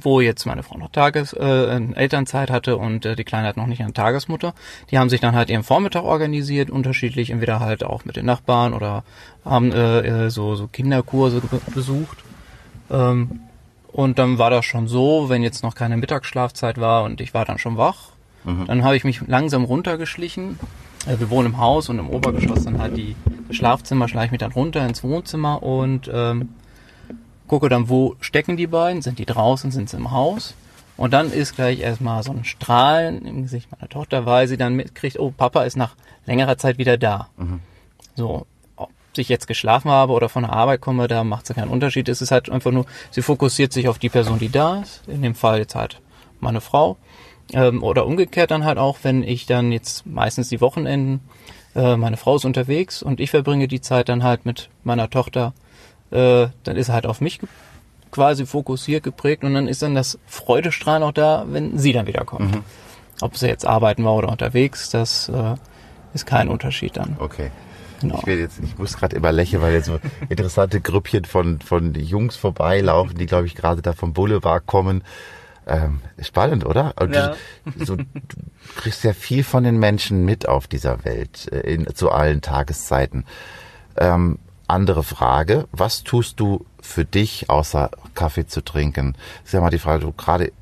wo 0.00 0.20
jetzt 0.20 0.44
meine 0.46 0.62
Frau 0.62 0.76
noch 0.76 0.90
Tages 0.90 1.32
äh, 1.32 1.80
Elternzeit 1.94 2.50
hatte 2.50 2.76
und 2.76 3.06
äh, 3.06 3.16
die 3.16 3.24
Kleine 3.24 3.48
hat 3.48 3.56
noch 3.56 3.66
nicht 3.66 3.80
eine 3.80 3.92
Tagesmutter. 3.92 4.54
Die 4.90 4.98
haben 4.98 5.08
sich 5.08 5.20
dann 5.20 5.34
halt 5.34 5.50
ihren 5.50 5.62
Vormittag 5.62 6.04
organisiert, 6.04 6.70
unterschiedlich, 6.70 7.30
entweder 7.30 7.60
halt 7.60 7.84
auch 7.84 8.04
mit 8.04 8.16
den 8.16 8.26
Nachbarn 8.26 8.74
oder 8.74 9.04
haben 9.44 9.72
äh, 9.72 10.26
äh 10.26 10.30
so, 10.30 10.54
so 10.54 10.66
Kinderkurse 10.66 11.42
besucht. 11.74 12.18
Ähm, 12.90 13.40
und 13.92 14.18
dann 14.18 14.38
war 14.38 14.50
das 14.50 14.64
schon 14.64 14.86
so, 14.86 15.28
wenn 15.28 15.42
jetzt 15.42 15.62
noch 15.62 15.74
keine 15.74 15.96
Mittagsschlafzeit 15.96 16.78
war 16.78 17.04
und 17.04 17.20
ich 17.20 17.32
war 17.32 17.44
dann 17.44 17.58
schon 17.58 17.76
wach, 17.76 18.10
mhm. 18.44 18.66
dann 18.66 18.84
habe 18.84 18.96
ich 18.96 19.04
mich 19.04 19.22
langsam 19.26 19.64
runtergeschlichen. 19.64 20.58
Äh, 21.06 21.18
wir 21.18 21.30
wohnen 21.30 21.48
im 21.48 21.58
Haus 21.58 21.88
und 21.88 21.98
im 21.98 22.10
Obergeschoss 22.10 22.64
dann 22.64 22.78
halt 22.78 22.96
die 22.96 23.16
Schlafzimmer, 23.50 24.08
schleiche 24.08 24.26
ich 24.26 24.32
mich 24.32 24.40
dann 24.40 24.52
runter 24.52 24.86
ins 24.86 25.02
Wohnzimmer 25.02 25.62
und 25.62 26.10
ähm, 26.12 26.50
gucke 27.48 27.68
dann, 27.68 27.88
wo 27.88 28.14
stecken 28.20 28.56
die 28.56 28.66
beiden, 28.66 29.02
sind 29.02 29.18
die 29.18 29.26
draußen, 29.26 29.70
sind 29.70 29.90
sie 29.90 29.96
im 29.96 30.10
Haus 30.12 30.54
Und 30.98 31.12
dann 31.12 31.32
ist 31.32 31.54
gleich 31.54 31.80
erstmal 31.80 32.22
so 32.24 32.32
ein 32.32 32.44
Strahlen 32.44 33.24
im 33.24 33.42
Gesicht 33.42 33.70
meiner 33.70 33.88
Tochter, 33.88 34.26
weil 34.26 34.48
sie 34.48 34.56
dann 34.56 34.74
mitkriegt, 34.74 35.18
oh, 35.18 35.32
Papa 35.34 35.62
ist 35.62 35.76
nach 35.76 35.94
längerer 36.26 36.58
Zeit 36.58 36.76
wieder 36.76 36.98
da. 36.98 37.28
Mhm. 37.36 37.60
So, 38.16 38.46
ob 38.74 38.90
ich 39.16 39.28
jetzt 39.28 39.46
geschlafen 39.46 39.90
habe 39.90 40.12
oder 40.12 40.28
von 40.28 40.42
der 40.42 40.52
Arbeit 40.52 40.80
komme, 40.80 41.06
da 41.06 41.22
macht 41.22 41.48
es 41.48 41.54
keinen 41.54 41.70
Unterschied. 41.70 42.08
Es 42.08 42.20
ist 42.20 42.32
halt 42.32 42.50
einfach 42.50 42.72
nur, 42.72 42.84
sie 43.12 43.22
fokussiert 43.22 43.72
sich 43.72 43.88
auf 43.88 44.00
die 44.00 44.08
Person, 44.08 44.40
die 44.40 44.50
da 44.50 44.82
ist. 44.82 45.06
In 45.06 45.22
dem 45.22 45.36
Fall 45.36 45.58
jetzt 45.58 45.76
halt 45.76 46.00
meine 46.40 46.60
Frau. 46.60 46.96
Ähm, 47.52 47.84
oder 47.84 48.04
umgekehrt 48.04 48.50
dann 48.50 48.64
halt 48.64 48.78
auch, 48.78 48.98
wenn 49.02 49.22
ich 49.22 49.46
dann 49.46 49.70
jetzt 49.70 50.04
meistens 50.04 50.48
die 50.48 50.60
Wochenenden, 50.60 51.20
äh, 51.76 51.96
meine 51.96 52.16
Frau 52.16 52.36
ist 52.36 52.44
unterwegs 52.44 53.04
und 53.04 53.20
ich 53.20 53.30
verbringe 53.30 53.68
die 53.68 53.80
Zeit 53.80 54.08
dann 54.08 54.24
halt 54.24 54.44
mit 54.44 54.68
meiner 54.82 55.08
Tochter, 55.08 55.54
äh, 56.10 56.48
dann 56.64 56.76
ist 56.76 56.88
er 56.88 56.94
halt 56.94 57.06
auf 57.06 57.20
mich 57.20 57.40
quasi 58.10 58.46
fokussiert 58.46 59.02
geprägt 59.02 59.44
und 59.44 59.54
dann 59.54 59.68
ist 59.68 59.82
dann 59.82 59.94
das 59.94 60.18
Freudestrahlen 60.26 61.02
auch 61.02 61.12
da, 61.12 61.44
wenn 61.48 61.78
sie 61.78 61.92
dann 61.92 62.06
wieder 62.06 62.24
kommt. 62.24 62.54
Mhm. 62.54 62.64
Ob 63.20 63.36
sie 63.36 63.48
jetzt 63.48 63.66
arbeiten 63.66 64.04
war 64.04 64.14
oder 64.14 64.28
unterwegs, 64.28 64.90
das 64.90 65.28
äh, 65.28 65.54
ist 66.14 66.26
kein 66.26 66.48
Unterschied 66.48 66.96
dann. 66.96 67.16
Okay. 67.18 67.50
Genau. 68.00 68.18
Ich, 68.20 68.26
will 68.26 68.38
jetzt, 68.38 68.60
ich 68.62 68.78
muss 68.78 68.96
gerade 68.96 69.16
immer 69.16 69.32
lächeln, 69.32 69.60
weil 69.60 69.72
jetzt 69.72 69.86
so 69.86 69.98
interessante 70.28 70.80
Grüppchen 70.80 71.24
von, 71.24 71.60
von 71.60 71.94
Jungs 71.94 72.36
vorbeilaufen, 72.36 73.18
die, 73.18 73.26
glaube 73.26 73.46
ich, 73.46 73.56
gerade 73.56 73.82
da 73.82 73.92
vom 73.92 74.12
Boulevard 74.12 74.64
kommen. 74.66 75.02
Ähm, 75.66 76.00
spannend, 76.22 76.64
oder? 76.64 76.94
Und 76.98 77.14
ja. 77.14 77.34
du, 77.76 77.84
so, 77.84 77.96
du 77.96 78.06
kriegst 78.76 79.04
ja 79.04 79.12
viel 79.12 79.44
von 79.44 79.64
den 79.64 79.78
Menschen 79.78 80.24
mit 80.24 80.48
auf 80.48 80.66
dieser 80.66 81.04
Welt, 81.04 81.50
äh, 81.52 81.60
in, 81.60 81.94
zu 81.94 82.10
allen 82.10 82.40
Tageszeiten. 82.40 83.26
Ähm, 83.96 84.38
andere 84.68 85.02
Frage, 85.02 85.66
was 85.72 86.04
tust 86.04 86.38
du 86.40 86.64
für 86.80 87.04
dich, 87.04 87.50
außer 87.50 87.90
Kaffee 88.14 88.46
zu 88.46 88.62
trinken? 88.62 89.14
Das 89.14 89.48
ist 89.48 89.52
ja 89.52 89.60
mal 89.60 89.70
die 89.70 89.78
Frage, 89.78 90.00
du 90.00 90.12
gerade 90.12 90.52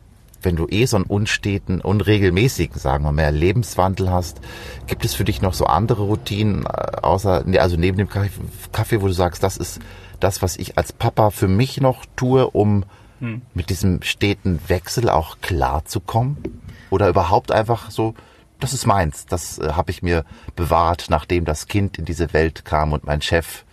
wenn 0.42 0.56
du 0.56 0.68
eh 0.68 0.86
so 0.86 0.96
einen 0.96 1.06
unsteten, 1.06 1.80
unregelmäßigen, 1.80 2.78
sagen 2.78 3.04
wir 3.04 3.10
mehr, 3.10 3.32
Lebenswandel 3.32 4.10
hast, 4.10 4.40
gibt 4.86 5.04
es 5.04 5.12
für 5.12 5.24
dich 5.24 5.42
noch 5.42 5.54
so 5.54 5.66
andere 5.66 6.04
Routinen, 6.04 6.64
äh, 6.64 6.68
außer, 7.02 7.44
also 7.58 7.76
neben 7.76 7.98
dem 7.98 8.08
Kaffee, 8.08 9.02
wo 9.02 9.08
du 9.08 9.12
sagst, 9.12 9.42
das 9.42 9.56
ist 9.56 9.80
das, 10.20 10.42
was 10.42 10.56
ich 10.56 10.78
als 10.78 10.92
Papa 10.92 11.30
für 11.30 11.48
mich 11.48 11.80
noch 11.80 12.04
tue, 12.14 12.48
um 12.48 12.84
hm. 13.18 13.42
mit 13.54 13.70
diesem 13.70 14.02
steten 14.02 14.60
Wechsel 14.68 15.10
auch 15.10 15.40
klar 15.40 15.84
zu 15.84 16.00
kommen? 16.00 16.36
Oder 16.90 17.08
überhaupt 17.08 17.50
einfach 17.50 17.90
so, 17.90 18.14
das 18.60 18.72
ist 18.72 18.86
meins, 18.86 19.26
das 19.26 19.58
äh, 19.58 19.72
habe 19.72 19.90
ich 19.90 20.02
mir 20.02 20.24
bewahrt, 20.54 21.06
nachdem 21.08 21.44
das 21.44 21.66
Kind 21.66 21.98
in 21.98 22.04
diese 22.04 22.32
Welt 22.32 22.64
kam 22.64 22.92
und 22.92 23.04
mein 23.04 23.20
Chef 23.20 23.64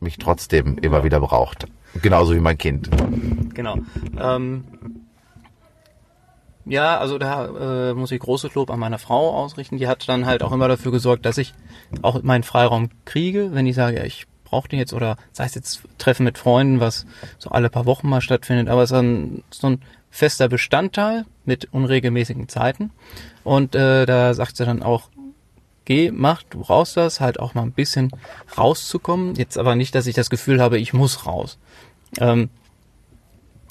mich 0.00 0.18
trotzdem 0.18 0.78
immer 0.78 1.04
wieder 1.04 1.20
braucht. 1.20 1.66
Genauso 2.02 2.34
wie 2.34 2.40
mein 2.40 2.58
Kind. 2.58 2.90
Genau. 3.54 3.76
Ähm, 4.18 4.64
ja, 6.66 6.98
also 6.98 7.18
da 7.18 7.90
äh, 7.90 7.94
muss 7.94 8.12
ich 8.12 8.20
großes 8.20 8.54
Lob 8.54 8.70
an 8.70 8.78
meine 8.78 8.98
Frau 8.98 9.34
ausrichten. 9.34 9.78
Die 9.78 9.88
hat 9.88 10.08
dann 10.08 10.26
halt 10.26 10.42
auch 10.42 10.52
immer 10.52 10.68
dafür 10.68 10.92
gesorgt, 10.92 11.24
dass 11.24 11.38
ich 11.38 11.54
auch 12.02 12.22
meinen 12.22 12.42
Freiraum 12.42 12.90
kriege, 13.06 13.50
wenn 13.52 13.66
ich 13.66 13.74
sage, 13.74 13.96
ja, 13.96 14.04
ich 14.04 14.26
brauche 14.44 14.68
den 14.68 14.78
jetzt 14.78 14.92
oder 14.92 15.16
sei 15.32 15.44
es 15.44 15.54
jetzt 15.54 15.82
Treffen 15.98 16.24
mit 16.24 16.38
Freunden, 16.38 16.80
was 16.80 17.06
so 17.38 17.50
alle 17.50 17.70
paar 17.70 17.86
Wochen 17.86 18.08
mal 18.08 18.20
stattfindet, 18.20 18.68
aber 18.68 18.82
es 18.82 18.90
ist 18.90 18.96
dann 18.96 19.42
so 19.50 19.66
ein 19.68 19.82
fester 20.10 20.48
Bestandteil 20.48 21.24
mit 21.44 21.72
unregelmäßigen 21.72 22.48
Zeiten. 22.48 22.90
Und 23.44 23.74
äh, 23.74 24.04
da 24.06 24.34
sagt 24.34 24.56
sie 24.56 24.64
dann 24.64 24.82
auch, 24.82 25.10
geh, 25.88 26.12
mach, 26.12 26.42
du 26.42 26.60
brauchst 26.60 26.98
das, 26.98 27.18
halt 27.18 27.40
auch 27.40 27.54
mal 27.54 27.62
ein 27.62 27.72
bisschen 27.72 28.10
rauszukommen. 28.56 29.34
Jetzt 29.36 29.56
aber 29.56 29.74
nicht, 29.74 29.94
dass 29.94 30.06
ich 30.06 30.14
das 30.14 30.28
Gefühl 30.28 30.60
habe, 30.60 30.78
ich 30.78 30.92
muss 30.92 31.24
raus. 31.24 31.58
Ähm, 32.20 32.50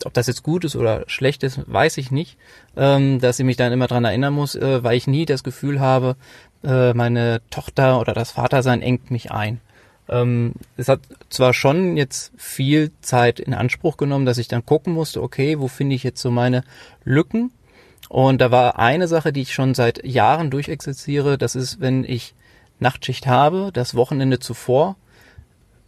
ob 0.04 0.14
das 0.14 0.26
jetzt 0.26 0.42
gut 0.42 0.66
ist 0.66 0.76
oder 0.76 1.04
schlecht 1.08 1.44
ist, 1.44 1.72
weiß 1.72 1.98
ich 2.00 2.10
nicht. 2.10 2.38
Ähm, 2.76 3.20
dass 3.20 3.38
ich 3.40 3.46
mich 3.46 3.56
dann 3.56 3.72
immer 3.72 3.86
dran 3.86 4.04
erinnern 4.04 4.34
muss, 4.34 4.56
äh, 4.56 4.84
weil 4.84 4.98
ich 4.98 5.06
nie 5.06 5.26
das 5.26 5.44
Gefühl 5.44 5.80
habe, 5.80 6.16
äh, 6.64 6.94
meine 6.94 7.42
Tochter 7.52 8.00
oder 8.00 8.14
das 8.14 8.32
Vatersein 8.32 8.82
engt 8.82 9.12
mich 9.12 9.32
ein. 9.32 9.62
Ähm, 10.10 10.54
es 10.76 10.88
hat 10.88 11.02
zwar 11.30 11.54
schon 11.54 11.98
jetzt 11.98 12.32
viel 12.36 12.92
Zeit 13.02 13.40
in 13.40 13.54
Anspruch 13.54 13.96
genommen, 13.96 14.26
dass 14.26 14.40
ich 14.40 14.48
dann 14.48 14.66
gucken 14.66 14.94
musste, 14.94 15.22
okay, 15.22 15.60
wo 15.60 15.68
finde 15.68 15.96
ich 15.96 16.04
jetzt 16.04 16.22
so 16.22 16.32
meine 16.32 16.64
Lücken 17.04 17.52
und 18.10 18.40
da 18.40 18.52
war 18.52 18.80
eine 18.80 19.08
Sache, 19.08 19.34
die 19.34 19.42
ich 19.42 19.54
schon 19.54 19.74
seit 19.74 20.06
Jahren 20.06 20.50
durchexerziere, 20.50 21.38
das 21.38 21.56
ist, 21.56 21.82
wenn 21.82 22.04
ich 22.04 22.34
Nachtschicht 22.80 23.28
habe, 23.28 23.72
das 23.74 23.96
Wochenende 23.96 24.40
zuvor, 24.40 24.96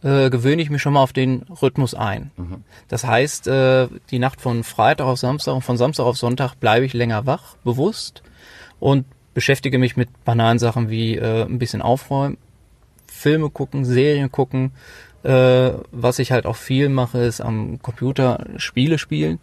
äh, 0.02 0.30
gewöhne 0.30 0.62
ich 0.62 0.70
mich 0.70 0.82
schon 0.82 0.94
mal 0.94 1.02
auf 1.02 1.12
den 1.12 1.42
Rhythmus 1.62 1.94
ein. 1.94 2.30
Mhm. 2.36 2.64
Das 2.88 3.04
heißt, 3.04 3.46
äh, 3.48 3.88
die 4.10 4.18
Nacht 4.18 4.40
von 4.40 4.64
Freitag 4.64 5.06
auf 5.06 5.18
Samstag 5.18 5.54
und 5.54 5.62
von 5.62 5.76
Samstag 5.76 6.04
auf 6.04 6.16
Sonntag 6.16 6.54
bleibe 6.54 6.86
ich 6.86 6.94
länger 6.94 7.26
wach, 7.26 7.56
bewusst 7.64 8.22
und 8.78 9.04
beschäftige 9.34 9.78
mich 9.78 9.96
mit 9.96 10.24
banalen 10.24 10.58
Sachen 10.58 10.90
wie 10.90 11.16
äh, 11.16 11.44
ein 11.44 11.58
bisschen 11.58 11.82
aufräumen, 11.82 12.38
Filme 13.06 13.50
gucken, 13.50 13.84
Serien 13.84 14.32
gucken, 14.32 14.72
äh, 15.22 15.72
was 15.92 16.18
ich 16.18 16.32
halt 16.32 16.46
auch 16.46 16.56
viel 16.56 16.88
mache, 16.88 17.18
ist 17.18 17.40
am 17.40 17.80
Computer 17.82 18.44
Spiele 18.56 18.98
spielen. 18.98 19.38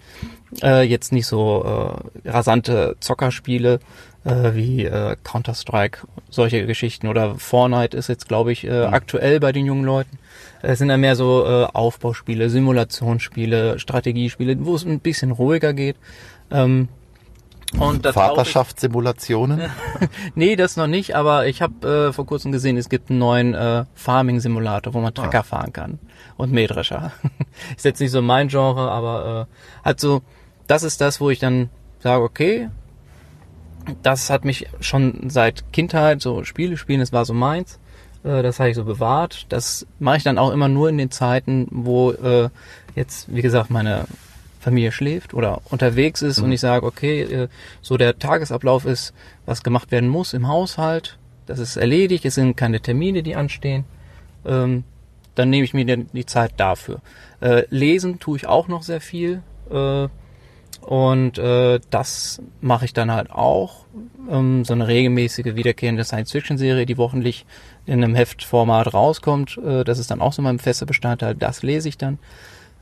Äh, 0.63 0.83
jetzt 0.83 1.11
nicht 1.11 1.27
so 1.27 2.01
äh, 2.25 2.29
rasante 2.29 2.95
Zockerspiele 2.99 3.79
äh, 4.23 4.55
wie 4.55 4.85
äh, 4.85 5.15
Counter-Strike, 5.23 6.07
solche 6.29 6.65
Geschichten. 6.65 7.07
Oder 7.07 7.35
Fortnite 7.35 7.95
ist 7.95 8.09
jetzt, 8.09 8.27
glaube 8.27 8.51
ich, 8.51 8.65
äh, 8.65 8.87
mhm. 8.87 8.93
aktuell 8.93 9.39
bei 9.39 9.51
den 9.51 9.65
jungen 9.65 9.85
Leuten. 9.85 10.17
Es 10.61 10.79
sind 10.79 10.87
dann 10.87 11.01
mehr 11.01 11.15
so 11.15 11.45
äh, 11.45 11.65
Aufbauspiele, 11.65 12.49
Simulationsspiele, 12.49 13.79
Strategiespiele, 13.79 14.57
wo 14.65 14.75
es 14.75 14.85
ein 14.85 14.99
bisschen 14.99 15.31
ruhiger 15.31 15.73
geht. 15.73 15.95
Ähm, 16.51 16.89
und 17.79 18.05
Vaterschaftssimulationen? 18.05 19.69
nee, 20.35 20.55
das 20.55 20.77
noch 20.77 20.87
nicht, 20.87 21.15
aber 21.15 21.47
ich 21.47 21.61
habe 21.61 22.07
äh, 22.09 22.13
vor 22.13 22.25
kurzem 22.25 22.51
gesehen, 22.51 22.77
es 22.77 22.89
gibt 22.89 23.09
einen 23.09 23.19
neuen 23.19 23.53
äh, 23.53 23.85
Farming-Simulator, 23.95 24.93
wo 24.93 24.99
man 24.99 25.13
Trecker 25.13 25.39
ah. 25.39 25.43
fahren 25.43 25.73
kann. 25.73 25.99
Und 26.37 26.51
Mähdrescher. 26.51 27.11
ist 27.75 27.85
jetzt 27.85 27.99
nicht 27.99 28.11
so 28.11 28.21
mein 28.21 28.47
Genre, 28.47 28.89
aber 28.89 29.47
äh, 29.49 29.85
halt 29.85 29.99
so, 29.99 30.21
das 30.67 30.83
ist 30.83 31.01
das, 31.01 31.19
wo 31.19 31.29
ich 31.29 31.39
dann 31.39 31.69
sage, 31.99 32.23
okay, 32.23 32.69
das 34.01 34.29
hat 34.29 34.45
mich 34.45 34.67
schon 34.79 35.29
seit 35.29 35.71
Kindheit, 35.71 36.21
so 36.21 36.43
Spiele 36.43 36.77
spielen, 36.77 36.99
das 36.99 37.13
war 37.13 37.25
so 37.25 37.33
meins. 37.33 37.79
Äh, 38.23 38.43
das 38.43 38.59
habe 38.59 38.69
ich 38.69 38.75
so 38.75 38.83
bewahrt. 38.83 39.45
Das 39.49 39.85
mache 39.99 40.17
ich 40.17 40.23
dann 40.23 40.37
auch 40.37 40.51
immer 40.51 40.67
nur 40.67 40.89
in 40.89 40.97
den 40.97 41.11
Zeiten, 41.11 41.67
wo 41.71 42.11
äh, 42.11 42.49
jetzt, 42.95 43.33
wie 43.33 43.41
gesagt, 43.41 43.69
meine 43.69 44.05
Familie 44.59 44.91
schläft 44.91 45.33
oder 45.33 45.61
unterwegs 45.65 46.21
ist 46.21 46.39
mhm. 46.39 46.45
und 46.45 46.51
ich 46.53 46.59
sage, 46.59 46.85
okay, 46.85 47.21
äh, 47.21 47.47
so 47.81 47.97
der 47.97 48.17
Tagesablauf 48.19 48.85
ist, 48.85 49.13
was 49.45 49.63
gemacht 49.63 49.91
werden 49.91 50.09
muss 50.09 50.33
im 50.33 50.47
Haushalt, 50.47 51.17
das 51.45 51.59
ist 51.59 51.77
erledigt, 51.77 52.25
es 52.25 52.35
sind 52.35 52.57
keine 52.57 52.81
Termine, 52.81 53.23
die 53.23 53.35
anstehen, 53.35 53.85
ähm, 54.45 54.83
dann 55.35 55.49
nehme 55.49 55.63
ich 55.63 55.73
mir 55.73 55.85
die 55.85 56.25
Zeit 56.25 56.53
dafür. 56.57 57.01
Äh, 57.41 57.63
lesen 57.69 58.19
tue 58.19 58.37
ich 58.37 58.47
auch 58.47 58.67
noch 58.67 58.81
sehr 58.81 59.01
viel 59.01 59.43
äh, 59.69 60.07
und 60.81 61.37
äh, 61.37 61.79
das 61.89 62.41
mache 62.61 62.85
ich 62.85 62.93
dann 62.93 63.11
halt 63.11 63.31
auch. 63.31 63.85
Ähm, 64.29 64.65
so 64.65 64.73
eine 64.73 64.87
regelmäßige 64.87 65.55
wiederkehrende 65.55 66.03
Science-Fiction-Serie, 66.03 66.85
die 66.85 66.97
wochentlich 66.97 67.45
in 67.85 68.03
einem 68.03 68.15
Heftformat 68.15 68.93
rauskommt, 68.93 69.57
äh, 69.57 69.83
das 69.83 69.99
ist 69.99 70.11
dann 70.11 70.21
auch 70.21 70.33
so 70.33 70.41
mein 70.41 70.59
fester 70.59 70.85
Bestandteil, 70.85 71.35
das 71.35 71.61
lese 71.61 71.89
ich 71.89 71.97
dann 71.97 72.19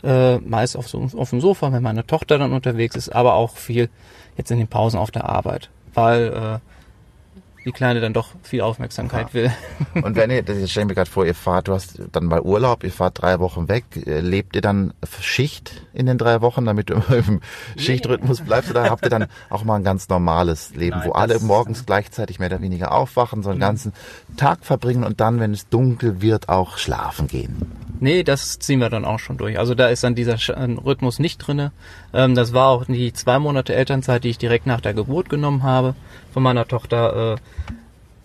äh, 0.06 0.38
meist 0.38 0.78
auf, 0.78 0.88
so, 0.88 1.08
auf 1.16 1.30
dem 1.30 1.42
Sofa, 1.42 1.72
wenn 1.72 1.84
meine 1.84 2.06
Tochter 2.06 2.38
dann 2.38 2.54
unterwegs 2.54 2.96
ist, 2.96 3.10
aber 3.10 3.34
auch 3.34 3.58
viel 3.58 3.90
jetzt 4.38 4.52
in 4.52 4.58
den 4.58 4.68
Pausen 4.68 5.00
auf 5.00 5.12
der 5.12 5.30
Arbeit, 5.30 5.70
weil 5.94 6.28
äh, 6.28 6.60
die 7.66 7.72
Kleine 7.72 8.00
dann 8.00 8.14
doch 8.14 8.30
viel 8.44 8.62
Aufmerksamkeit 8.62 9.30
ja. 9.30 9.34
will. 9.34 9.52
Und 10.04 10.16
wenn 10.16 10.30
ihr, 10.30 10.44
das 10.44 10.70
stelle 10.70 10.84
ich 10.84 10.88
mir 10.90 10.94
gerade 10.94 11.10
vor, 11.10 11.26
ihr 11.26 11.34
fahrt, 11.34 11.68
du 11.68 11.74
hast 11.74 12.00
dann 12.12 12.26
mal 12.26 12.42
Urlaub, 12.42 12.84
ihr 12.84 12.92
fahrt 12.92 13.22
drei 13.22 13.40
Wochen 13.40 13.68
weg, 13.68 13.86
äh, 14.06 14.20
lebt 14.20 14.56
ihr 14.56 14.62
dann 14.62 14.94
Schicht 15.20 15.82
in 15.94 16.06
den 16.06 16.20
drei 16.20 16.42
Wochen, 16.42 16.66
damit 16.66 16.92
du 16.92 16.94
immer 16.94 17.28
im 17.28 17.42
Schichtrhythmus 17.78 18.42
bleibst, 18.42 18.70
oder 18.70 18.90
habt 18.90 19.06
ihr 19.06 19.10
dann 19.10 19.26
auch 19.50 19.64
mal 19.64 19.76
ein 19.76 19.84
ganz 19.84 20.10
normales 20.10 20.76
Leben, 20.76 20.98
Nein, 20.98 21.08
wo 21.08 21.14
alle 21.14 21.40
morgens 21.40 21.86
gleichzeitig 21.86 22.40
mehr 22.40 22.50
oder 22.50 22.62
weniger 22.62 22.92
aufwachen, 22.92 23.42
so 23.42 23.50
einen 23.50 23.58
mhm. 23.58 23.64
ganzen 23.64 23.94
Tag 24.38 24.64
verbringen 24.64 25.04
und 25.04 25.20
dann, 25.20 25.40
wenn 25.40 25.52
es 25.52 25.68
dunkel 25.68 26.22
wird, 26.22 26.50
auch 26.50 26.78
schlafen 26.78 27.28
gehen? 27.28 27.85
Nee, 28.00 28.24
das 28.24 28.60
ziehen 28.60 28.80
wir 28.80 28.90
dann 28.90 29.06
auch 29.06 29.20
schon 29.20 29.38
durch. 29.38 29.60
Also 29.60 29.75
da 29.75 29.88
ist 29.88 30.04
dann 30.04 30.16
dieser 30.16 30.38
Rhythmus 30.86 31.20
nicht 31.20 31.38
drinne. 31.38 31.72
Ähm, 32.14 32.36
das 32.36 32.54
war 32.54 32.70
auch 32.70 32.86
die 32.86 33.14
zwei 33.14 33.40
Monate 33.40 33.75
Elternzeit, 33.75 34.24
die 34.24 34.30
ich 34.30 34.38
direkt 34.38 34.66
nach 34.66 34.82
der 34.82 34.94
Geburt 34.94 35.30
genommen 35.30 35.64
habe 35.64 35.96
von 36.34 36.44
meiner 36.44 36.68
Tochter. 36.68 37.34
Äh, 37.34 37.38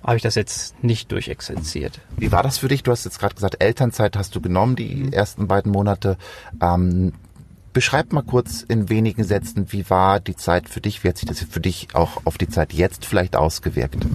habe 0.02 0.16
ich 0.16 0.22
das 0.22 0.34
jetzt 0.34 0.82
nicht 0.82 1.12
durchexerziert. 1.12 2.00
Wie 2.16 2.32
war 2.32 2.42
das 2.42 2.58
für 2.58 2.68
dich? 2.68 2.82
Du 2.82 2.90
hast 2.90 3.04
jetzt 3.04 3.18
gerade 3.18 3.34
gesagt, 3.34 3.62
Elternzeit 3.62 4.16
hast 4.16 4.34
du 4.34 4.40
genommen, 4.40 4.76
die 4.76 4.94
mhm. 4.94 5.12
ersten 5.12 5.46
beiden 5.46 5.70
Monate. 5.70 6.16
Ähm, 6.60 7.12
beschreib 7.72 8.12
mal 8.12 8.22
kurz 8.22 8.62
in 8.62 8.88
wenigen 8.88 9.24
Sätzen, 9.24 9.72
wie 9.72 9.88
war 9.90 10.18
die 10.20 10.36
Zeit 10.36 10.68
für 10.68 10.80
dich? 10.80 11.04
Wie 11.04 11.08
hat 11.08 11.18
sich 11.18 11.28
das 11.28 11.40
für 11.40 11.60
dich 11.60 11.88
auch 11.92 12.22
auf 12.24 12.38
die 12.38 12.48
Zeit 12.48 12.72
jetzt 12.72 13.04
vielleicht 13.04 13.36
ausgewirkt? 13.36 14.06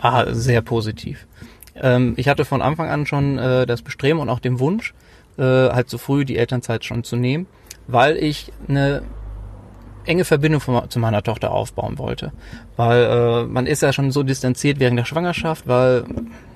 Ah, 0.00 0.32
sehr 0.32 0.60
positiv. 0.60 1.26
Ähm, 1.74 2.14
ich 2.16 2.28
hatte 2.28 2.44
von 2.44 2.62
Anfang 2.62 2.88
an 2.88 3.06
schon 3.06 3.38
äh, 3.38 3.66
das 3.66 3.82
Bestreben 3.82 4.20
und 4.20 4.28
auch 4.28 4.40
den 4.40 4.58
Wunsch, 4.60 4.94
äh, 5.38 5.42
halt 5.42 5.88
so 5.88 5.98
früh 5.98 6.24
die 6.24 6.36
Elternzeit 6.36 6.84
schon 6.84 7.04
zu 7.04 7.16
nehmen, 7.16 7.46
weil 7.86 8.16
ich 8.16 8.52
eine 8.68 9.02
enge 10.04 10.24
Verbindung 10.24 10.60
von, 10.60 10.90
zu 10.90 10.98
meiner 10.98 11.22
Tochter 11.22 11.52
aufbauen 11.52 11.98
wollte. 11.98 12.32
Weil 12.76 13.04
äh, 13.04 13.44
man 13.44 13.66
ist 13.66 13.82
ja 13.82 13.92
schon 13.92 14.10
so 14.10 14.22
distanziert 14.22 14.80
während 14.80 14.98
der 14.98 15.04
Schwangerschaft, 15.04 15.68
weil 15.68 16.04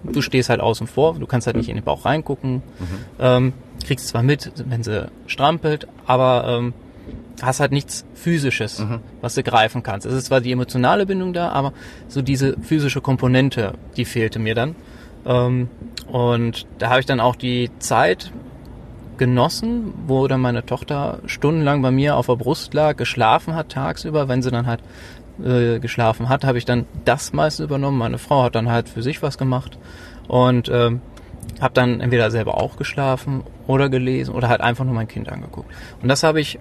du 0.02 0.20
stehst 0.20 0.49
halt 0.49 0.61
außen 0.61 0.87
vor, 0.87 1.14
du 1.14 1.26
kannst 1.26 1.46
halt 1.46 1.56
nicht 1.56 1.68
in 1.68 1.76
den 1.76 1.85
Bauch 1.85 2.04
reingucken, 2.04 2.56
mhm. 2.56 2.62
ähm, 3.20 3.52
kriegst 3.87 4.08
zwar 4.08 4.23
mit, 4.23 4.52
wenn 4.68 4.82
sie 4.82 5.08
strampelt, 5.26 5.87
aber 6.06 6.44
ähm, 6.49 6.75
hast 7.42 7.61
halt 7.61 7.73
nichts 7.73 8.04
Physisches, 8.14 8.80
mhm. 8.80 9.00
was 9.20 9.35
du 9.35 9.42
greifen 9.42 9.82
kannst. 9.82 10.06
Es 10.06 10.14
ist 10.14 10.26
zwar 10.26 10.40
die 10.40 10.52
emotionale 10.52 11.06
Bindung 11.06 11.32
da, 11.32 11.50
aber 11.50 11.73
so 12.08 12.23
diese 12.23 12.56
physische 12.61 13.00
Komponente, 13.00 13.75
die 13.96 14.04
fehlte 14.04 14.38
mir 14.38 14.54
dann. 14.54 14.75
Ähm, 15.26 15.68
und 16.11 16.66
da 16.78 16.90
habe 16.90 17.00
ich 17.00 17.06
dann 17.06 17.21
auch 17.21 17.37
die 17.37 17.71
Zeit 17.78 18.33
genossen, 19.18 19.95
wo 20.06 20.28
dann 20.28 20.40
meine 20.40 20.64
Tochter 20.64 21.21
stundenlang 21.26 21.83
bei 21.83 21.90
mir 21.90 22.16
auf 22.16 22.26
der 22.26 22.37
Brust 22.37 22.75
lag, 22.75 22.97
geschlafen 22.97 23.54
hat 23.54 23.71
tagsüber. 23.71 24.28
Wenn 24.28 24.42
sie 24.42 24.50
dann 24.50 24.66
halt 24.66 24.80
äh, 25.42 25.78
geschlafen 25.78 26.28
hat, 26.28 26.45
habe 26.45 26.59
ich 26.59 26.64
dann 26.64 26.87
das 27.04 27.33
meiste 27.33 27.64
übernommen. 27.64 27.99
Meine 27.99 28.18
Frau 28.18 28.42
hat 28.45 28.54
dann 28.54 28.71
halt 28.71 28.88
für 28.88 29.02
sich 29.02 29.23
was 29.23 29.38
gemacht 29.38 29.78
und 30.28 30.68
ähm, 30.68 31.00
habe 31.61 31.75
dann 31.75 32.00
entweder 32.00 32.30
selber 32.30 32.56
auch 32.59 32.76
geschlafen 32.76 33.42
oder 33.66 33.88
gelesen 33.88 34.35
oder 34.35 34.49
halt 34.49 34.61
einfach 34.61 34.85
nur 34.85 34.95
mein 34.95 35.09
Kind 35.09 35.30
angeguckt. 35.30 35.71
Und 36.02 36.09
das 36.09 36.23
habe 36.23 36.40
ich 36.40 36.59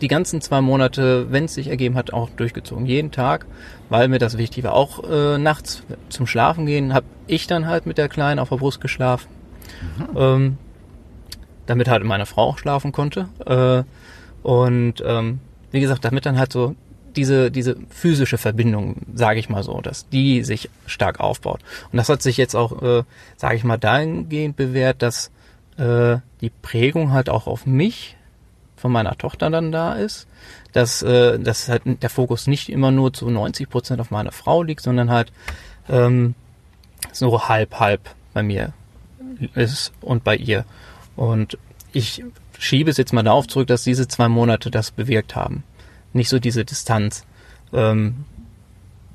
die 0.00 0.08
ganzen 0.08 0.40
zwei 0.40 0.60
Monate, 0.60 1.30
wenn 1.30 1.44
es 1.44 1.54
sich 1.54 1.68
ergeben 1.68 1.96
hat, 1.96 2.12
auch 2.12 2.30
durchgezogen. 2.30 2.86
Jeden 2.86 3.10
Tag, 3.10 3.46
weil 3.88 4.08
mir 4.08 4.18
das 4.18 4.38
wichtig 4.38 4.64
war. 4.64 4.74
Auch 4.74 5.02
äh, 5.08 5.38
nachts 5.38 5.82
zum 6.08 6.26
Schlafen 6.26 6.66
gehen 6.66 6.94
habe 6.94 7.06
ich 7.26 7.46
dann 7.46 7.66
halt 7.66 7.86
mit 7.86 7.98
der 7.98 8.08
Kleinen 8.08 8.38
auf 8.38 8.48
der 8.48 8.56
Brust 8.56 8.80
geschlafen. 8.80 9.28
Mhm. 9.98 10.16
Ähm, 10.16 10.58
damit 11.66 11.88
halt 11.88 12.02
meine 12.04 12.26
Frau 12.26 12.44
auch 12.44 12.58
schlafen 12.58 12.92
konnte. 12.92 13.28
Äh, 13.44 13.84
und 14.42 15.02
ähm, 15.04 15.40
wie 15.70 15.80
gesagt, 15.80 16.04
damit 16.04 16.26
dann 16.26 16.38
halt 16.38 16.52
so 16.52 16.74
diese, 17.14 17.50
diese 17.50 17.76
physische 17.90 18.38
Verbindung, 18.38 18.96
sage 19.14 19.40
ich 19.40 19.48
mal 19.48 19.62
so, 19.62 19.80
dass 19.80 20.08
die 20.08 20.42
sich 20.44 20.70
stark 20.86 21.20
aufbaut. 21.20 21.60
Und 21.90 21.96
das 21.96 22.08
hat 22.08 22.22
sich 22.22 22.36
jetzt 22.36 22.54
auch, 22.54 22.82
äh, 22.82 23.02
sage 23.36 23.56
ich 23.56 23.64
mal, 23.64 23.76
dahingehend 23.76 24.56
bewährt, 24.56 25.02
dass 25.02 25.30
äh, 25.76 26.18
die 26.40 26.50
Prägung 26.50 27.12
halt 27.12 27.28
auch 27.28 27.46
auf 27.46 27.66
mich 27.66 28.16
von 28.78 28.92
meiner 28.92 29.16
Tochter 29.16 29.50
dann 29.50 29.72
da 29.72 29.94
ist, 29.94 30.26
dass, 30.72 31.02
äh, 31.02 31.38
dass 31.38 31.68
halt 31.68 31.82
der 31.84 32.10
Fokus 32.10 32.46
nicht 32.46 32.68
immer 32.68 32.90
nur 32.90 33.12
zu 33.12 33.28
90 33.30 33.68
Prozent 33.68 34.00
auf 34.00 34.10
meine 34.10 34.32
Frau 34.32 34.62
liegt, 34.62 34.82
sondern 34.82 35.10
halt 35.10 35.32
ähm, 35.88 36.34
so 37.12 37.48
halb 37.48 37.78
halb 37.80 38.00
bei 38.32 38.42
mir 38.42 38.72
ist 39.54 39.92
und 40.00 40.24
bei 40.24 40.36
ihr. 40.36 40.64
Und 41.16 41.58
ich 41.92 42.24
schiebe 42.58 42.90
es 42.90 42.96
jetzt 42.96 43.12
mal 43.12 43.22
darauf 43.22 43.46
zurück, 43.46 43.68
dass 43.68 43.84
diese 43.84 44.08
zwei 44.08 44.28
Monate 44.28 44.70
das 44.70 44.90
bewirkt 44.90 45.36
haben. 45.36 45.64
Nicht 46.12 46.28
so 46.28 46.38
diese 46.38 46.64
Distanz. 46.64 47.24
Ähm, 47.72 48.24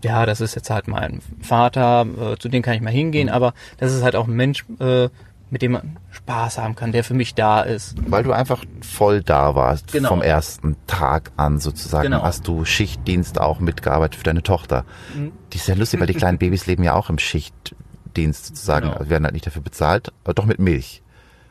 ja, 0.04 0.26
das 0.26 0.42
ist 0.42 0.56
jetzt 0.56 0.70
halt 0.70 0.88
mein 0.88 1.22
Vater, 1.42 2.06
äh, 2.34 2.38
zu 2.38 2.50
dem 2.50 2.62
kann 2.62 2.76
ich 2.76 2.82
mal 2.82 2.92
hingehen, 2.92 3.28
mhm. 3.28 3.34
aber 3.34 3.54
das 3.78 3.94
ist 3.94 4.04
halt 4.04 4.16
auch 4.16 4.28
ein 4.28 4.36
Mensch, 4.36 4.66
äh, 4.80 5.10
mit 5.54 5.62
dem 5.62 5.74
man 5.74 6.00
Spaß 6.10 6.58
haben 6.58 6.74
kann, 6.74 6.92
der 6.92 7.04
für 7.04 7.14
mich 7.14 7.36
da 7.36 7.62
ist. 7.62 7.96
Weil 8.10 8.24
du 8.24 8.32
einfach 8.32 8.66
voll 8.82 9.22
da 9.22 9.54
warst 9.54 9.92
genau. 9.92 10.10
vom 10.10 10.24
ersten 10.24 10.76
Tag 10.88 11.32
an 11.38 11.60
sozusagen. 11.60 12.06
Genau. 12.10 12.24
Hast 12.24 12.48
du 12.48 12.66
Schichtdienst 12.66 13.40
auch 13.40 13.60
mitgearbeitet 13.60 14.16
für 14.16 14.24
deine 14.24 14.42
Tochter. 14.42 14.84
Mhm. 15.16 15.32
Die 15.54 15.58
ist 15.58 15.68
ja 15.68 15.76
lustig, 15.76 16.00
weil 16.00 16.08
die 16.08 16.16
kleinen 16.16 16.40
Babys 16.40 16.66
leben 16.66 16.82
ja 16.82 16.96
auch 16.96 17.12
im 17.12 17.20
Schichtdienst 17.20 18.48
sozusagen. 18.48 18.88
Genau. 18.88 18.98
Also 18.98 19.12
werden 19.12 19.26
halt 19.26 19.36
nicht 19.36 19.46
dafür 19.46 19.62
bezahlt, 19.62 20.12
aber 20.24 20.34
doch 20.34 20.46
mit 20.46 20.58
Milch 20.58 21.04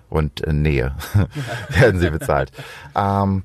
und 0.09 0.43
äh, 0.43 0.53
Nähe 0.53 0.97
werden 1.69 2.01
sie 2.01 2.11
bezahlt. 2.11 2.51
ähm, 2.97 3.45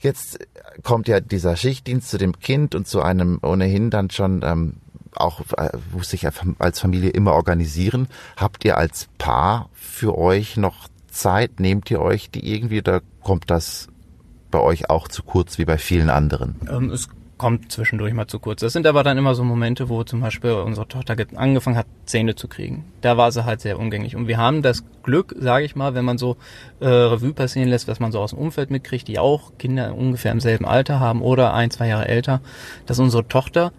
jetzt 0.00 0.40
kommt 0.82 1.06
ja 1.06 1.20
dieser 1.20 1.54
Schichtdienst 1.54 2.10
zu 2.10 2.18
dem 2.18 2.40
Kind 2.40 2.74
und 2.74 2.88
zu 2.88 3.02
einem 3.02 3.38
ohnehin 3.40 3.90
dann 3.90 4.10
schon 4.10 4.40
ähm, 4.42 4.78
auch 5.14 5.40
äh, 5.56 5.70
muss 5.92 6.10
sich 6.10 6.26
als 6.58 6.80
Familie 6.80 7.10
immer 7.10 7.32
organisieren. 7.32 8.08
Habt 8.36 8.64
ihr 8.64 8.76
als 8.76 9.08
Paar 9.18 9.68
für 9.72 10.16
euch 10.16 10.56
noch 10.56 10.88
Zeit? 11.08 11.60
Nehmt 11.60 11.90
ihr 11.90 12.00
euch 12.00 12.30
die 12.30 12.52
irgendwie 12.52 12.78
oder 12.78 13.00
kommt 13.22 13.50
das 13.50 13.88
bei 14.50 14.60
euch 14.60 14.90
auch 14.90 15.08
zu 15.08 15.22
kurz 15.22 15.58
wie 15.58 15.64
bei 15.64 15.78
vielen 15.78 16.10
anderen? 16.10 16.56
Ähm, 16.70 16.90
es 16.90 17.08
kommt 17.40 17.72
zwischendurch 17.72 18.12
mal 18.12 18.26
zu 18.26 18.38
kurz. 18.38 18.60
Das 18.60 18.74
sind 18.74 18.86
aber 18.86 19.02
dann 19.02 19.16
immer 19.16 19.34
so 19.34 19.42
Momente, 19.44 19.88
wo 19.88 20.04
zum 20.04 20.20
Beispiel 20.20 20.50
unsere 20.50 20.86
Tochter 20.86 21.16
angefangen 21.36 21.78
hat, 21.78 21.86
Zähne 22.04 22.34
zu 22.34 22.48
kriegen. 22.48 22.84
Da 23.00 23.16
war 23.16 23.32
sie 23.32 23.46
halt 23.46 23.62
sehr 23.62 23.78
umgänglich. 23.78 24.14
Und 24.14 24.28
wir 24.28 24.36
haben 24.36 24.60
das 24.60 24.84
Glück, 25.02 25.34
sage 25.38 25.64
ich 25.64 25.74
mal, 25.74 25.94
wenn 25.94 26.04
man 26.04 26.18
so 26.18 26.36
äh, 26.80 26.86
Revue 26.86 27.32
passieren 27.32 27.70
lässt, 27.70 27.88
was 27.88 27.98
man 27.98 28.12
so 28.12 28.20
aus 28.20 28.32
dem 28.32 28.38
Umfeld 28.38 28.70
mitkriegt, 28.70 29.08
die 29.08 29.18
auch 29.18 29.52
Kinder 29.58 29.94
ungefähr 29.94 30.32
im 30.32 30.40
selben 30.40 30.66
Alter 30.66 31.00
haben 31.00 31.22
oder 31.22 31.54
ein, 31.54 31.70
zwei 31.70 31.88
Jahre 31.88 32.08
älter, 32.08 32.42
dass 32.84 32.98
unsere 32.98 33.26
Tochter 33.26 33.72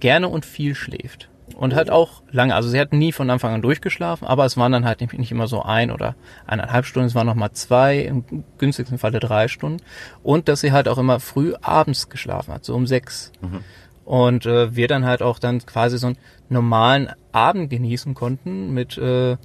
gerne 0.00 0.28
und 0.28 0.44
viel 0.44 0.74
schläft. 0.74 1.28
Und 1.56 1.74
halt 1.74 1.90
auch 1.90 2.22
lange. 2.30 2.54
Also 2.54 2.68
sie 2.68 2.78
hat 2.78 2.92
nie 2.92 3.10
von 3.10 3.30
Anfang 3.30 3.54
an 3.54 3.62
durchgeschlafen, 3.62 4.26
aber 4.26 4.44
es 4.44 4.56
waren 4.56 4.70
dann 4.70 4.84
halt 4.84 5.00
nicht, 5.00 5.32
immer 5.32 5.48
so 5.48 5.62
ein 5.62 5.90
oder 5.90 6.14
eineinhalb 6.46 6.84
Stunden, 6.84 7.08
es 7.08 7.14
waren 7.14 7.26
nochmal 7.26 7.52
zwei, 7.52 7.98
im 7.98 8.24
günstigsten 8.58 8.98
Falle 8.98 9.18
drei 9.18 9.48
Stunden. 9.48 9.82
Und 10.22 10.48
dass 10.48 10.60
sie 10.60 10.72
halt 10.72 10.88
auch 10.88 10.98
immer 10.98 11.20
früh 11.20 11.54
abends 11.60 12.10
geschlafen 12.10 12.54
hat, 12.54 12.64
so 12.64 12.74
um 12.74 12.86
sechs. 12.86 13.32
Mhm. 13.40 13.64
Und 14.04 14.46
äh, 14.46 14.74
wir 14.74 14.88
dann 14.88 15.04
halt 15.04 15.20
auch 15.20 15.38
dann 15.38 15.64
quasi 15.66 15.98
so 15.98 16.08
einen 16.08 16.18
normalen 16.48 17.10
Abend 17.32 17.70
genießen 17.70 18.14
konnten 18.14 18.72
mit, 18.72 18.96
äh, 18.96 19.36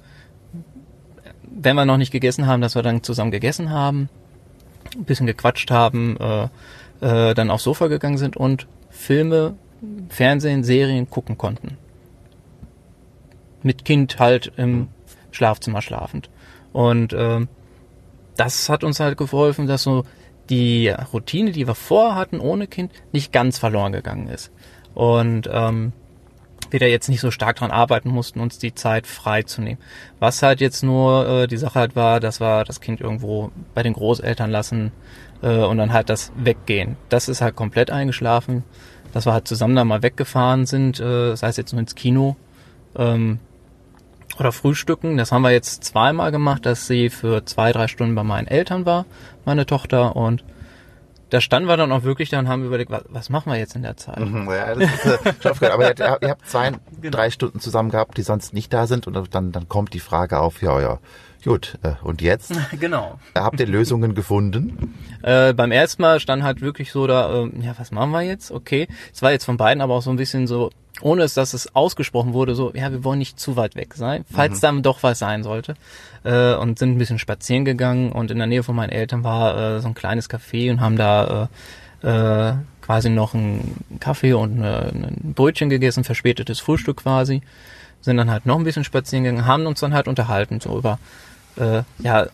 wenn 1.42 1.76
wir 1.76 1.84
noch 1.84 1.98
nicht 1.98 2.12
gegessen 2.12 2.46
haben, 2.46 2.60
dass 2.62 2.74
wir 2.74 2.82
dann 2.82 3.02
zusammen 3.02 3.30
gegessen 3.30 3.70
haben, 3.70 4.08
ein 4.94 5.04
bisschen 5.04 5.26
gequatscht 5.26 5.70
haben, 5.70 6.16
äh, 6.18 6.48
äh, 7.00 7.34
dann 7.34 7.50
aufs 7.50 7.64
Sofa 7.64 7.88
gegangen 7.88 8.18
sind 8.18 8.36
und 8.36 8.66
Filme 8.90 9.54
Fernsehen, 10.08 10.64
Serien 10.64 11.08
gucken 11.10 11.38
konnten. 11.38 11.76
Mit 13.62 13.84
Kind 13.84 14.18
halt 14.18 14.52
im 14.56 14.88
Schlafzimmer 15.30 15.82
schlafend. 15.82 16.30
Und 16.72 17.12
äh, 17.12 17.46
das 18.36 18.68
hat 18.68 18.84
uns 18.84 19.00
halt 19.00 19.16
geholfen, 19.16 19.66
dass 19.66 19.82
so 19.82 20.04
die 20.50 20.88
Routine, 20.88 21.52
die 21.52 21.66
wir 21.66 21.74
vorher 21.74 22.16
hatten 22.16 22.40
ohne 22.40 22.66
Kind, 22.66 22.92
nicht 23.12 23.32
ganz 23.32 23.58
verloren 23.58 23.92
gegangen 23.92 24.28
ist. 24.28 24.50
Und 24.94 25.48
ähm, 25.50 25.92
wir 26.70 26.80
da 26.80 26.86
jetzt 26.86 27.08
nicht 27.08 27.20
so 27.20 27.30
stark 27.30 27.56
dran 27.56 27.70
arbeiten 27.70 28.08
mussten, 28.08 28.40
uns 28.40 28.58
die 28.58 28.74
Zeit 28.74 29.06
frei 29.06 29.42
zu 29.42 29.62
nehmen. 29.62 29.78
Was 30.18 30.42
halt 30.42 30.60
jetzt 30.60 30.82
nur 30.82 31.28
äh, 31.28 31.46
die 31.46 31.56
Sache 31.56 31.78
halt 31.78 31.96
war, 31.96 32.20
dass 32.20 32.40
wir 32.40 32.64
das 32.64 32.80
Kind 32.80 33.00
irgendwo 33.00 33.50
bei 33.74 33.82
den 33.82 33.92
Großeltern 33.92 34.50
lassen 34.50 34.92
äh, 35.42 35.58
und 35.58 35.78
dann 35.78 35.92
halt 35.92 36.10
das 36.10 36.32
Weggehen. 36.36 36.96
Das 37.08 37.28
ist 37.28 37.40
halt 37.40 37.56
komplett 37.56 37.90
eingeschlafen 37.90 38.64
dass 39.14 39.26
wir 39.26 39.32
halt 39.32 39.46
zusammen 39.46 39.76
da 39.76 39.84
mal 39.84 40.02
weggefahren 40.02 40.66
sind, 40.66 40.98
äh, 40.98 41.36
sei 41.36 41.46
es 41.46 41.56
jetzt 41.56 41.72
nur 41.72 41.78
ins 41.78 41.94
Kino 41.94 42.34
ähm, 42.96 43.38
oder 44.40 44.50
Frühstücken. 44.50 45.16
Das 45.16 45.30
haben 45.30 45.42
wir 45.42 45.52
jetzt 45.52 45.84
zweimal 45.84 46.32
gemacht, 46.32 46.66
dass 46.66 46.88
sie 46.88 47.10
für 47.10 47.44
zwei, 47.44 47.70
drei 47.70 47.86
Stunden 47.86 48.16
bei 48.16 48.24
meinen 48.24 48.48
Eltern 48.48 48.86
war, 48.86 49.06
meine 49.44 49.66
Tochter. 49.66 50.16
Und 50.16 50.42
da 51.30 51.40
standen 51.40 51.68
wir 51.68 51.76
dann 51.76 51.92
auch 51.92 52.02
wirklich 52.02 52.28
da 52.28 52.40
und 52.40 52.48
haben 52.48 52.64
überlegt, 52.64 52.90
was, 52.90 53.04
was 53.08 53.30
machen 53.30 53.52
wir 53.52 53.58
jetzt 53.58 53.76
in 53.76 53.82
der 53.82 53.96
Zeit? 53.96 54.18
Mhm, 54.18 54.50
ja, 54.50 54.74
das 54.74 54.90
ist, 55.04 55.62
äh, 55.62 55.66
aber 55.68 55.96
ihr, 55.96 56.18
ihr 56.20 56.30
habt 56.30 56.48
zwei, 56.48 56.72
genau. 57.00 57.16
drei 57.16 57.30
Stunden 57.30 57.60
zusammen 57.60 57.90
gehabt, 57.90 58.18
die 58.18 58.22
sonst 58.22 58.52
nicht 58.52 58.72
da 58.72 58.88
sind 58.88 59.06
und 59.06 59.32
dann, 59.32 59.52
dann 59.52 59.68
kommt 59.68 59.94
die 59.94 60.00
Frage 60.00 60.40
auf, 60.40 60.60
ja, 60.60 60.80
ja, 60.80 60.98
Gut, 61.44 61.78
äh, 61.82 61.92
und 62.02 62.22
jetzt? 62.22 62.52
Genau. 62.80 63.18
Habt 63.34 63.60
ihr 63.60 63.66
Lösungen 63.66 64.14
gefunden? 64.14 64.94
Äh, 65.22 65.52
beim 65.52 65.72
ersten 65.72 66.02
Mal 66.02 66.18
stand 66.18 66.42
halt 66.42 66.60
wirklich 66.60 66.90
so 66.90 67.06
da, 67.06 67.44
äh, 67.44 67.50
ja, 67.60 67.74
was 67.78 67.90
machen 67.92 68.10
wir 68.10 68.22
jetzt? 68.22 68.50
Okay. 68.50 68.88
Es 69.12 69.22
war 69.22 69.30
jetzt 69.30 69.44
von 69.44 69.56
beiden 69.56 69.80
aber 69.82 69.94
auch 69.94 70.02
so 70.02 70.10
ein 70.10 70.16
bisschen 70.16 70.46
so, 70.46 70.70
ohne 71.02 71.22
es, 71.22 71.34
dass 71.34 71.54
es 71.54 71.74
ausgesprochen 71.74 72.32
wurde, 72.32 72.54
so, 72.54 72.72
ja, 72.74 72.90
wir 72.90 73.04
wollen 73.04 73.18
nicht 73.18 73.38
zu 73.38 73.56
weit 73.56 73.76
weg 73.76 73.94
sein, 73.94 74.24
falls 74.30 74.56
mhm. 74.56 74.60
dann 74.60 74.82
doch 74.82 75.02
was 75.02 75.18
sein 75.18 75.42
sollte. 75.42 75.74
Äh, 76.24 76.54
und 76.54 76.78
sind 76.78 76.92
ein 76.92 76.98
bisschen 76.98 77.18
spazieren 77.18 77.64
gegangen 77.64 78.12
und 78.12 78.30
in 78.30 78.38
der 78.38 78.46
Nähe 78.46 78.62
von 78.62 78.74
meinen 78.74 78.90
Eltern 78.90 79.22
war 79.22 79.76
äh, 79.76 79.80
so 79.80 79.88
ein 79.88 79.94
kleines 79.94 80.30
Café 80.30 80.70
und 80.70 80.80
haben 80.80 80.96
da 80.96 81.48
äh, 82.02 82.08
äh, 82.08 82.54
quasi 82.80 83.10
noch 83.10 83.34
einen 83.34 83.84
Kaffee 84.00 84.32
und 84.32 84.58
eine, 84.58 84.92
ein 84.92 85.34
Brötchen 85.34 85.68
gegessen, 85.68 86.04
verspätetes 86.04 86.60
Frühstück 86.60 86.98
quasi. 86.98 87.42
Sind 88.00 88.16
dann 88.16 88.30
halt 88.30 88.46
noch 88.46 88.58
ein 88.58 88.64
bisschen 88.64 88.84
spazieren 88.84 89.24
gegangen, 89.24 89.46
haben 89.46 89.66
uns 89.66 89.80
dann 89.80 89.94
halt 89.94 90.08
unterhalten, 90.08 90.60
so 90.60 90.76
über 90.76 90.98
äh, 91.56 91.82
ja, 91.98 92.26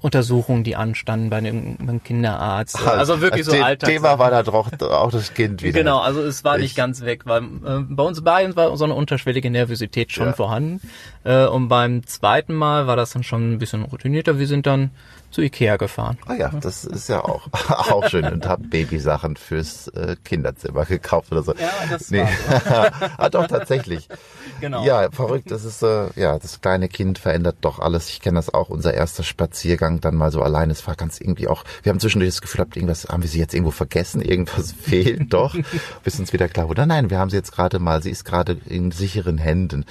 Untersuchungen, 0.00 0.62
die 0.62 0.76
anstanden 0.76 1.28
bei 1.30 1.40
beim 1.40 2.02
Kinderarzt. 2.02 2.86
Also 2.86 3.20
wirklich 3.20 3.44
so 3.44 3.52
Alltag. 3.52 3.90
Thema 3.90 4.18
war 4.18 4.30
da 4.30 4.42
doch 4.42 4.54
auch 4.80 5.10
das 5.10 5.34
Kind 5.34 5.62
wieder. 5.62 5.80
Genau, 5.80 5.98
also 5.98 6.22
es 6.22 6.44
war 6.44 6.56
ich. 6.56 6.62
nicht 6.62 6.76
ganz 6.76 7.02
weg, 7.02 7.22
weil 7.24 7.42
äh, 7.42 7.80
bei 7.88 8.02
uns 8.04 8.22
beiden 8.22 8.54
war 8.54 8.76
so 8.76 8.84
eine 8.84 8.94
unterschwellige 8.94 9.50
Nervosität 9.50 10.12
schon 10.12 10.26
ja. 10.26 10.32
vorhanden. 10.32 10.80
Äh, 11.24 11.46
und 11.46 11.68
beim 11.68 12.06
zweiten 12.06 12.54
Mal 12.54 12.86
war 12.86 12.96
das 12.96 13.10
dann 13.10 13.24
schon 13.24 13.54
ein 13.54 13.58
bisschen 13.58 13.82
routinierter. 13.84 14.38
Wir 14.38 14.46
sind 14.46 14.66
dann 14.66 14.90
zu 15.30 15.42
Ikea 15.42 15.76
gefahren. 15.76 16.18
Ah 16.26 16.34
ja, 16.34 16.48
das 16.48 16.84
ist 16.84 17.08
ja 17.08 17.22
auch, 17.22 17.48
auch 17.68 18.08
schön 18.08 18.24
und 18.24 18.46
hab 18.46 18.70
Babysachen 18.70 19.36
fürs 19.36 19.88
äh, 19.88 20.16
Kinderzimmer 20.24 20.84
gekauft 20.84 21.32
oder 21.32 21.42
so. 21.42 21.54
Ja, 21.54 21.70
das 21.90 22.10
nee. 22.10 22.22
ah, 23.16 23.28
doch, 23.28 23.46
tatsächlich. 23.46 24.08
Genau. 24.60 24.84
Ja, 24.84 25.10
verrückt. 25.10 25.50
Das 25.50 25.64
ist, 25.64 25.82
äh, 25.82 26.08
ja, 26.16 26.38
das 26.38 26.60
kleine 26.60 26.88
Kind 26.88 27.18
verändert 27.18 27.56
doch 27.60 27.78
alles. 27.78 28.08
Ich 28.08 28.20
kenne 28.20 28.36
das 28.36 28.52
auch. 28.52 28.70
Unser 28.70 28.94
erster 28.94 29.22
Spaziergang 29.22 30.00
dann 30.00 30.14
mal 30.14 30.30
so 30.30 30.42
allein. 30.42 30.70
Es 30.70 30.86
war 30.86 30.96
ganz 30.96 31.20
irgendwie 31.20 31.48
auch, 31.48 31.64
wir 31.82 31.90
haben 31.90 32.00
zwischendurch 32.00 32.30
das 32.30 32.40
Gefühl 32.40 32.58
gehabt, 32.58 32.76
irgendwas, 32.76 33.06
haben 33.08 33.22
wir 33.22 33.28
sie 33.28 33.38
jetzt 33.38 33.54
irgendwo 33.54 33.70
vergessen? 33.70 34.20
Irgendwas 34.20 34.72
fehlt 34.80 35.32
doch. 35.32 35.54
Bis 36.04 36.18
uns 36.18 36.32
wieder 36.32 36.48
klar 36.48 36.68
wurde, 36.68 36.86
nein, 36.86 37.10
wir 37.10 37.18
haben 37.18 37.30
sie 37.30 37.36
jetzt 37.36 37.52
gerade 37.52 37.78
mal, 37.78 38.02
sie 38.02 38.10
ist 38.10 38.24
gerade 38.24 38.58
in 38.66 38.90
sicheren 38.90 39.38
Händen. 39.38 39.84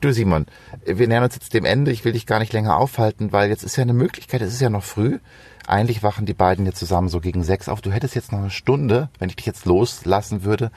Du 0.00 0.12
Simon, 0.12 0.46
wir 0.84 1.08
nähern 1.08 1.24
uns 1.24 1.34
jetzt 1.34 1.54
dem 1.54 1.64
Ende. 1.64 1.90
Ich 1.92 2.04
will 2.04 2.12
dich 2.12 2.26
gar 2.26 2.38
nicht 2.38 2.52
länger 2.52 2.76
aufhalten, 2.76 3.32
weil 3.32 3.50
jetzt 3.50 3.62
ist 3.62 3.76
ja 3.76 3.82
eine 3.82 3.94
Möglichkeit, 3.94 4.42
es 4.42 4.54
ist 4.54 4.60
ja 4.60 4.70
noch 4.70 4.77
früh. 4.82 5.18
Eigentlich 5.66 6.02
wachen 6.02 6.24
die 6.26 6.34
beiden 6.34 6.64
jetzt 6.66 6.78
zusammen 6.78 7.08
so 7.08 7.20
gegen 7.20 7.44
sechs 7.44 7.68
auf. 7.68 7.80
Du 7.82 7.90
hättest 7.92 8.14
jetzt 8.14 8.32
noch 8.32 8.38
eine 8.38 8.50
Stunde, 8.50 9.08
wenn 9.18 9.28
ich 9.28 9.36
dich 9.36 9.46
jetzt 9.46 9.66
loslassen 9.66 10.42
würde, 10.44 10.70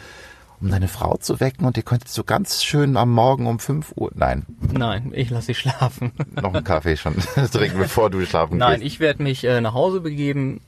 um 0.60 0.70
deine 0.70 0.88
Frau 0.90 1.18
zu 1.18 1.40
wecken 1.40 1.66
und 1.66 1.78
ihr 1.78 1.84
könntet 1.84 2.10
so 2.10 2.24
ganz 2.24 2.64
schön 2.64 2.98
am 2.98 3.12
Morgen 3.12 3.48
um 3.48 3.58
fünf 3.60 3.94
Uhr, 3.96 4.12
nein, 4.14 4.46
Nein, 4.72 5.12
ich 5.16 5.30
lasse 5.30 5.48
sie 5.48 5.56
schlafen. 5.56 6.12
noch 6.40 6.54
einen 6.54 6.64
Kaffee 6.64 6.98
schon 6.98 7.16
trinken, 7.52 7.80
bevor 7.80 8.10
du 8.10 8.24
schlafen 8.26 8.58
Nein, 8.58 8.82
gehst. 8.82 8.94
ich 8.94 9.00
werde 9.00 9.24
mich 9.24 9.44
äh, 9.44 9.60
nach 9.62 9.74
Hause 9.74 10.02
begeben, 10.02 10.62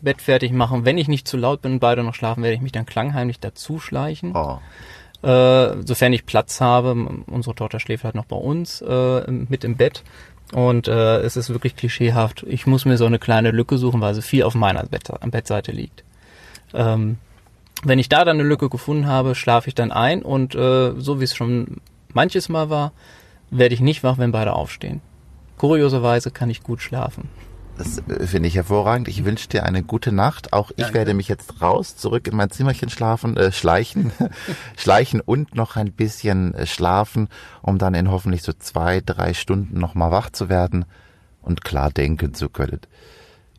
Bett 0.00 0.22
fertig 0.22 0.52
machen. 0.52 0.84
Wenn 0.84 0.96
ich 0.98 1.08
nicht 1.08 1.28
zu 1.28 1.36
laut 1.36 1.62
bin 1.62 1.72
und 1.74 1.78
beide 1.80 2.02
noch 2.02 2.14
schlafen, 2.14 2.42
werde 2.42 2.54
ich 2.54 2.60
mich 2.62 2.72
dann 2.72 2.86
klangheimlich 2.86 3.38
dazu 3.40 3.78
schleichen. 3.80 4.34
Oh. 4.34 4.58
Äh, 5.26 5.82
sofern 5.84 6.12
ich 6.12 6.24
Platz 6.26 6.60
habe. 6.60 6.92
Unsere 7.26 7.54
Tochter 7.54 7.80
schläft 7.80 8.04
halt 8.04 8.14
noch 8.14 8.24
bei 8.26 8.36
uns 8.36 8.80
äh, 8.80 9.30
mit 9.30 9.64
im 9.64 9.76
Bett. 9.76 10.04
Und 10.52 10.88
äh, 10.88 11.18
es 11.18 11.36
ist 11.36 11.50
wirklich 11.50 11.76
klischeehaft. 11.76 12.44
Ich 12.48 12.66
muss 12.66 12.84
mir 12.84 12.96
so 12.96 13.04
eine 13.04 13.18
kleine 13.18 13.50
Lücke 13.50 13.76
suchen, 13.76 14.00
weil 14.00 14.14
sie 14.14 14.22
viel 14.22 14.44
auf 14.44 14.54
meiner 14.54 14.84
Bett, 14.84 15.10
Bettseite 15.30 15.72
liegt. 15.72 16.04
Ähm, 16.72 17.18
wenn 17.82 17.98
ich 17.98 18.08
da 18.08 18.24
dann 18.24 18.40
eine 18.40 18.48
Lücke 18.48 18.68
gefunden 18.68 19.06
habe, 19.06 19.34
schlafe 19.34 19.68
ich 19.68 19.74
dann 19.74 19.92
ein 19.92 20.22
und 20.22 20.54
äh, 20.54 20.92
so 20.98 21.20
wie 21.20 21.24
es 21.24 21.36
schon 21.36 21.80
manches 22.12 22.48
Mal 22.48 22.70
war, 22.70 22.92
werde 23.50 23.74
ich 23.74 23.80
nicht 23.80 24.02
wach, 24.02 24.18
wenn 24.18 24.32
beide 24.32 24.54
aufstehen. 24.54 25.00
Kurioserweise 25.58 26.30
kann 26.30 26.50
ich 26.50 26.62
gut 26.62 26.80
schlafen. 26.80 27.28
Das 27.78 27.98
äh, 28.08 28.26
finde 28.26 28.48
ich 28.48 28.56
hervorragend. 28.56 29.08
Ich 29.08 29.24
wünsche 29.24 29.48
dir 29.48 29.62
eine 29.62 29.82
gute 29.82 30.12
Nacht. 30.12 30.52
Auch 30.52 30.70
ich 30.72 30.76
Danke. 30.76 30.94
werde 30.94 31.14
mich 31.14 31.28
jetzt 31.28 31.62
raus, 31.62 31.96
zurück 31.96 32.26
in 32.26 32.36
mein 32.36 32.50
Zimmerchen 32.50 32.90
schlafen, 32.90 33.36
äh, 33.36 33.52
schleichen, 33.52 34.12
schleichen 34.76 35.20
und 35.20 35.54
noch 35.54 35.76
ein 35.76 35.92
bisschen 35.92 36.54
äh, 36.54 36.66
schlafen, 36.66 37.28
um 37.62 37.78
dann 37.78 37.94
in 37.94 38.10
hoffentlich 38.10 38.42
so 38.42 38.52
zwei, 38.52 39.00
drei 39.00 39.32
Stunden 39.32 39.78
nochmal 39.78 40.10
wach 40.10 40.30
zu 40.30 40.48
werden 40.48 40.84
und 41.40 41.64
klar 41.64 41.90
denken 41.90 42.34
zu 42.34 42.48
können. 42.48 42.80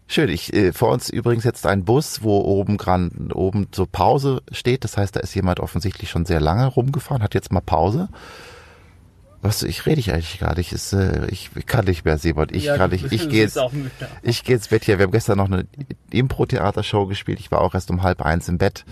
Schön, 0.05 0.29
ich, 0.29 0.53
äh, 0.53 0.73
vor 0.73 0.91
uns 0.91 1.10
übrigens 1.10 1.43
jetzt 1.43 1.65
ein 1.65 1.86
Bus, 1.86 2.23
wo 2.23 2.39
oben 2.39 2.77
gran, 2.77 3.32
oben 3.32 3.67
so 3.73 3.86
Pause 3.86 4.41
steht. 4.51 4.84
Das 4.84 4.97
heißt, 4.97 5.15
da 5.15 5.19
ist 5.19 5.36
jemand 5.36 5.60
offensichtlich 5.60 6.10
schon 6.10 6.25
sehr 6.25 6.41
lange 6.41 6.65
rumgefahren, 6.65 7.23
hat 7.23 7.36
jetzt 7.36 7.51
mal 7.51 7.62
Pause. 7.62 8.10
Was, 9.41 9.63
ich 9.63 9.86
rede 9.86 9.99
ich 9.99 10.12
eigentlich 10.12 10.39
gar 10.39 10.56
nicht. 10.56 10.73
Ist, 10.73 10.91
äh, 10.91 11.28
ich 11.28 11.52
kann 11.65 11.86
nicht 11.86 12.04
mehr, 12.04 12.17
Simon. 12.17 12.47
Ich 12.52 12.65
kann 12.65 12.91
nicht. 12.91 13.10
Ich 13.12 13.30
gehe 13.30 13.43
jetzt, 13.43 13.60
ich 14.21 14.43
gehe 14.43 14.56
ins 14.56 14.67
Bett 14.67 14.84
hier. 14.84 14.97
Wir 14.99 15.06
haben 15.06 15.12
gestern 15.12 15.38
noch 15.38 15.45
eine 15.45 15.65
Impro-Theatershow 16.12 17.06
gespielt. 17.06 17.39
Ich 17.39 17.49
war 17.49 17.62
auch 17.62 17.73
erst 17.73 17.89
um 17.89 18.04
halb 18.04 18.21
eins 18.21 18.49
im 18.49 18.58
Bett 18.58 18.84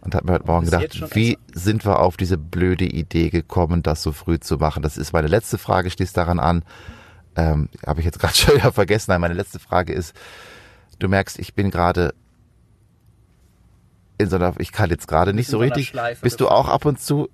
und 0.00 0.14
habe 0.14 0.26
mir 0.26 0.32
heute 0.34 0.46
Morgen 0.46 0.66
gedacht, 0.66 1.14
wie 1.14 1.38
sind 1.52 1.84
wir 1.84 2.00
auf 2.00 2.16
diese 2.16 2.38
blöde 2.38 2.86
Idee 2.86 3.30
gekommen, 3.30 3.82
das 3.82 4.02
so 4.02 4.12
früh 4.12 4.38
zu 4.38 4.56
machen? 4.56 4.82
Das 4.82 4.96
ist 4.96 5.12
meine 5.12 5.28
letzte 5.28 5.58
Frage, 5.58 5.90
schließt 5.90 6.16
daran 6.16 6.38
an. 6.38 6.64
Ähm, 7.36 7.68
habe 7.86 8.00
ich 8.00 8.06
jetzt 8.06 8.18
gerade 8.18 8.34
schon 8.36 8.54
wieder 8.54 8.72
vergessen. 8.72 9.10
Nein, 9.10 9.20
meine 9.20 9.34
letzte 9.34 9.58
Frage 9.58 9.92
ist, 9.92 10.14
du 10.98 11.08
merkst, 11.08 11.38
ich 11.38 11.54
bin 11.54 11.70
gerade 11.70 12.14
in 14.16 14.30
so 14.30 14.36
einer, 14.36 14.54
ich 14.58 14.72
kann 14.72 14.90
jetzt 14.90 15.08
gerade 15.08 15.34
nicht 15.34 15.48
in 15.48 15.52
so 15.52 15.58
so 15.58 15.62
richtig. 15.62 15.88
Schleife 15.88 16.22
Bist 16.22 16.40
du 16.40 16.48
auch 16.48 16.68
ab 16.68 16.84
und 16.84 17.00
zu 17.00 17.28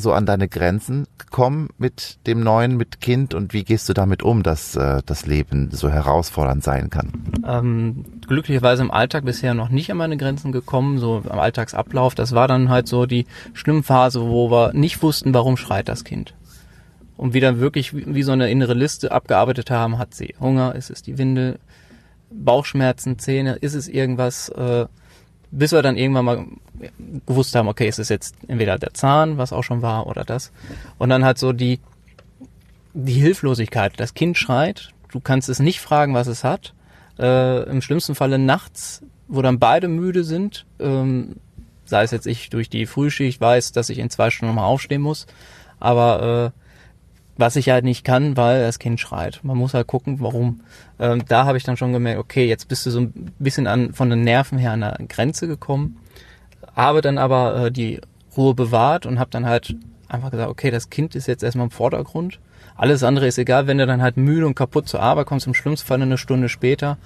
so 0.00 0.12
an 0.12 0.26
deine 0.26 0.48
Grenzen 0.48 1.06
gekommen 1.18 1.68
mit 1.78 2.18
dem 2.26 2.42
neuen, 2.42 2.76
mit 2.76 3.00
Kind 3.00 3.34
und 3.34 3.52
wie 3.52 3.64
gehst 3.64 3.88
du 3.88 3.92
damit 3.92 4.22
um, 4.22 4.42
dass 4.42 4.76
äh, 4.76 5.02
das 5.06 5.26
Leben 5.26 5.70
so 5.70 5.88
herausfordernd 5.88 6.64
sein 6.64 6.90
kann? 6.90 7.12
Ähm, 7.46 8.04
glücklicherweise 8.26 8.82
im 8.82 8.90
Alltag 8.90 9.24
bisher 9.24 9.54
noch 9.54 9.68
nicht 9.68 9.90
an 9.90 9.96
meine 9.96 10.16
Grenzen 10.16 10.52
gekommen, 10.52 10.98
so 10.98 11.22
am 11.28 11.38
Alltagsablauf. 11.38 12.14
Das 12.14 12.34
war 12.34 12.48
dann 12.48 12.68
halt 12.68 12.88
so 12.88 13.06
die 13.06 13.26
schlimme 13.52 13.82
Phase, 13.82 14.20
wo 14.20 14.50
wir 14.50 14.72
nicht 14.72 15.02
wussten, 15.02 15.32
warum 15.34 15.56
schreit 15.56 15.88
das 15.88 16.04
Kind. 16.04 16.34
Und 17.16 17.34
dann 17.40 17.60
wirklich 17.60 17.94
wie, 17.94 18.14
wie 18.14 18.22
so 18.22 18.32
eine 18.32 18.50
innere 18.50 18.74
Liste 18.74 19.12
abgearbeitet 19.12 19.70
haben, 19.70 19.98
hat 19.98 20.14
sie 20.14 20.34
Hunger, 20.40 20.74
ist 20.74 20.90
es 20.90 21.02
die 21.02 21.18
Windel, 21.18 21.58
Bauchschmerzen, 22.30 23.18
Zähne, 23.18 23.56
ist 23.56 23.74
es 23.74 23.88
irgendwas, 23.88 24.48
äh, 24.50 24.86
bis 25.50 25.72
wir 25.72 25.82
dann 25.82 25.96
irgendwann 25.96 26.24
mal 26.24 26.46
gewusst 27.26 27.54
haben, 27.54 27.68
okay, 27.68 27.88
es 27.88 27.98
ist 27.98 28.08
jetzt 28.08 28.36
entweder 28.46 28.78
der 28.78 28.94
Zahn, 28.94 29.38
was 29.38 29.52
auch 29.52 29.64
schon 29.64 29.82
war, 29.82 30.06
oder 30.06 30.24
das. 30.24 30.52
Und 30.98 31.10
dann 31.10 31.24
halt 31.24 31.38
so 31.38 31.52
die, 31.52 31.80
die 32.94 33.14
Hilflosigkeit. 33.14 33.98
Das 33.98 34.14
Kind 34.14 34.38
schreit, 34.38 34.90
du 35.10 35.20
kannst 35.20 35.48
es 35.48 35.58
nicht 35.58 35.80
fragen, 35.80 36.14
was 36.14 36.26
es 36.26 36.44
hat. 36.44 36.74
Äh, 37.18 37.68
Im 37.68 37.82
schlimmsten 37.82 38.14
Falle 38.14 38.38
nachts, 38.38 39.02
wo 39.28 39.42
dann 39.42 39.58
beide 39.58 39.88
müde 39.88 40.24
sind, 40.24 40.66
ähm, 40.78 41.36
sei 41.84 42.02
es 42.04 42.12
jetzt 42.12 42.26
ich 42.26 42.50
durch 42.50 42.70
die 42.70 42.86
Frühschicht 42.86 43.40
weiß, 43.40 43.72
dass 43.72 43.90
ich 43.90 43.98
in 43.98 44.10
zwei 44.10 44.30
Stunden 44.30 44.54
nochmal 44.54 44.70
aufstehen 44.70 45.02
muss, 45.02 45.26
aber 45.80 46.52
äh, 46.54 46.59
was 47.40 47.56
ich 47.56 47.70
halt 47.70 47.84
nicht 47.84 48.04
kann, 48.04 48.36
weil 48.36 48.62
das 48.62 48.78
Kind 48.78 49.00
schreit. 49.00 49.40
Man 49.42 49.56
muss 49.56 49.74
halt 49.74 49.86
gucken, 49.86 50.20
warum. 50.20 50.60
Ähm, 50.98 51.24
da 51.26 51.44
habe 51.44 51.58
ich 51.58 51.64
dann 51.64 51.76
schon 51.76 51.92
gemerkt, 51.92 52.20
okay, 52.20 52.46
jetzt 52.46 52.68
bist 52.68 52.86
du 52.86 52.90
so 52.90 53.00
ein 53.00 53.32
bisschen 53.38 53.66
an, 53.66 53.92
von 53.92 54.10
den 54.10 54.22
Nerven 54.22 54.58
her 54.58 54.72
an 54.72 54.80
der 54.80 54.98
Grenze 55.08 55.48
gekommen. 55.48 55.98
Habe 56.76 57.00
dann 57.00 57.18
aber 57.18 57.66
äh, 57.66 57.72
die 57.72 58.00
Ruhe 58.36 58.54
bewahrt 58.54 59.06
und 59.06 59.18
habe 59.18 59.30
dann 59.30 59.46
halt 59.46 59.74
einfach 60.08 60.30
gesagt, 60.30 60.50
okay, 60.50 60.70
das 60.70 60.90
Kind 60.90 61.14
ist 61.14 61.26
jetzt 61.26 61.42
erstmal 61.42 61.66
im 61.66 61.70
Vordergrund. 61.70 62.38
Alles 62.76 63.02
andere 63.02 63.26
ist 63.26 63.38
egal, 63.38 63.66
wenn 63.66 63.78
du 63.78 63.86
dann 63.86 64.02
halt 64.02 64.16
müde 64.16 64.46
und 64.46 64.54
kaputt 64.54 64.88
zur 64.88 65.00
Arbeit 65.00 65.26
kommst, 65.26 65.46
im 65.46 65.54
schlimmsten 65.54 65.86
Fall 65.86 66.00
eine 66.00 66.18
Stunde 66.18 66.48
später, 66.48 66.98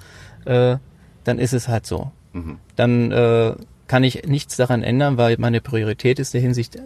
äh, 0.45 0.77
dann 1.23 1.39
ist 1.39 1.53
es 1.53 1.67
halt 1.67 1.85
so. 1.85 2.11
Dann 2.75 3.11
äh, 3.11 3.55
kann 3.87 4.03
ich 4.03 4.25
nichts 4.25 4.55
daran 4.55 4.83
ändern, 4.83 5.17
weil 5.17 5.35
meine 5.39 5.61
Priorität 5.61 6.19
ist 6.19 6.33
der 6.33 6.41
Hinsicht, 6.41 6.77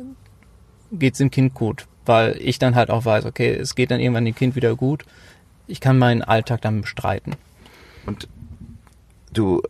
geht's 0.92 1.20
dem 1.20 1.32
Kind 1.32 1.54
gut. 1.54 1.88
Weil 2.10 2.38
ich 2.42 2.58
dann 2.58 2.74
halt 2.74 2.90
auch 2.90 3.06
weiß, 3.06 3.26
okay, 3.26 3.54
es 3.54 3.76
geht 3.76 3.92
dann 3.92 4.00
irgendwann 4.00 4.26
dem 4.26 4.34
Kind 4.34 4.56
wieder 4.56 4.76
gut. 4.76 5.06
Ich 5.68 5.80
kann 5.80 6.00
meinen 6.00 6.24
Alltag 6.24 6.60
dann 6.60 6.82
bestreiten. 6.82 7.36
Und 8.08 8.28
du 9.32 9.62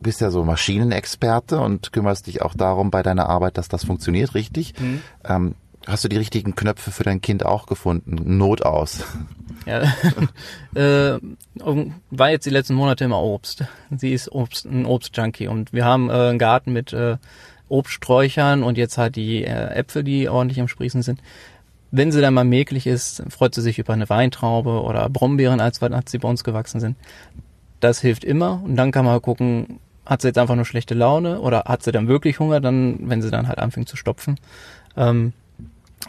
bist 0.00 0.20
ja 0.20 0.32
so 0.32 0.44
Maschinenexperte 0.44 1.60
und 1.60 1.92
kümmerst 1.92 2.26
dich 2.26 2.42
auch 2.42 2.54
darum 2.54 2.90
bei 2.90 3.04
deiner 3.04 3.28
Arbeit, 3.28 3.58
dass 3.58 3.68
das 3.68 3.84
funktioniert, 3.84 4.34
richtig? 4.34 4.74
Ähm, 5.24 5.54
hast 5.86 6.02
du 6.02 6.08
die 6.08 6.16
richtigen 6.16 6.56
Knöpfe 6.56 6.90
für 6.90 7.04
dein 7.04 7.20
Kind 7.20 7.46
auch 7.46 7.66
gefunden? 7.66 8.36
Not 8.38 8.62
aus. 8.62 9.04
Ja, 9.64 9.82
äh, 10.74 11.20
war 12.10 12.30
jetzt 12.30 12.44
die 12.44 12.50
letzten 12.50 12.74
Monate 12.74 13.04
immer 13.04 13.22
Obst. 13.22 13.62
Sie 13.96 14.12
ist 14.12 14.32
Obst, 14.32 14.64
ein 14.66 14.84
Obstjunkie 14.84 15.46
und 15.46 15.72
wir 15.72 15.84
haben 15.84 16.10
äh, 16.10 16.12
einen 16.12 16.40
Garten 16.40 16.72
mit 16.72 16.92
äh, 16.92 17.18
Obststräuchern 17.68 18.64
und 18.64 18.78
jetzt 18.78 18.98
halt 18.98 19.14
die 19.14 19.44
äh, 19.44 19.74
Äpfel, 19.74 20.02
die 20.02 20.28
ordentlich 20.28 20.60
am 20.60 20.66
Sprießen 20.66 21.02
sind. 21.02 21.20
Wenn 21.90 22.12
sie 22.12 22.20
dann 22.20 22.34
mal 22.34 22.44
mäglich 22.44 22.86
ist, 22.86 23.22
freut 23.30 23.54
sie 23.54 23.62
sich 23.62 23.78
über 23.78 23.94
eine 23.94 24.08
Weintraube 24.08 24.82
oder 24.82 25.08
Brombeeren, 25.08 25.60
als, 25.60 25.80
sie 26.06 26.18
bei 26.18 26.28
uns 26.28 26.44
gewachsen 26.44 26.80
sind. 26.80 26.96
Das 27.80 28.00
hilft 28.00 28.24
immer 28.24 28.60
und 28.64 28.76
dann 28.76 28.92
kann 28.92 29.04
man 29.04 29.22
gucken, 29.22 29.80
hat 30.04 30.22
sie 30.22 30.28
jetzt 30.28 30.38
einfach 30.38 30.56
nur 30.56 30.64
schlechte 30.64 30.94
Laune 30.94 31.40
oder 31.40 31.64
hat 31.66 31.82
sie 31.82 31.92
dann 31.92 32.08
wirklich 32.08 32.40
Hunger, 32.40 32.60
dann, 32.60 33.08
wenn 33.08 33.22
sie 33.22 33.30
dann 33.30 33.48
halt 33.48 33.58
anfängt 33.58 33.88
zu 33.88 33.96
stopfen. 33.96 34.36
Ähm, 34.96 35.32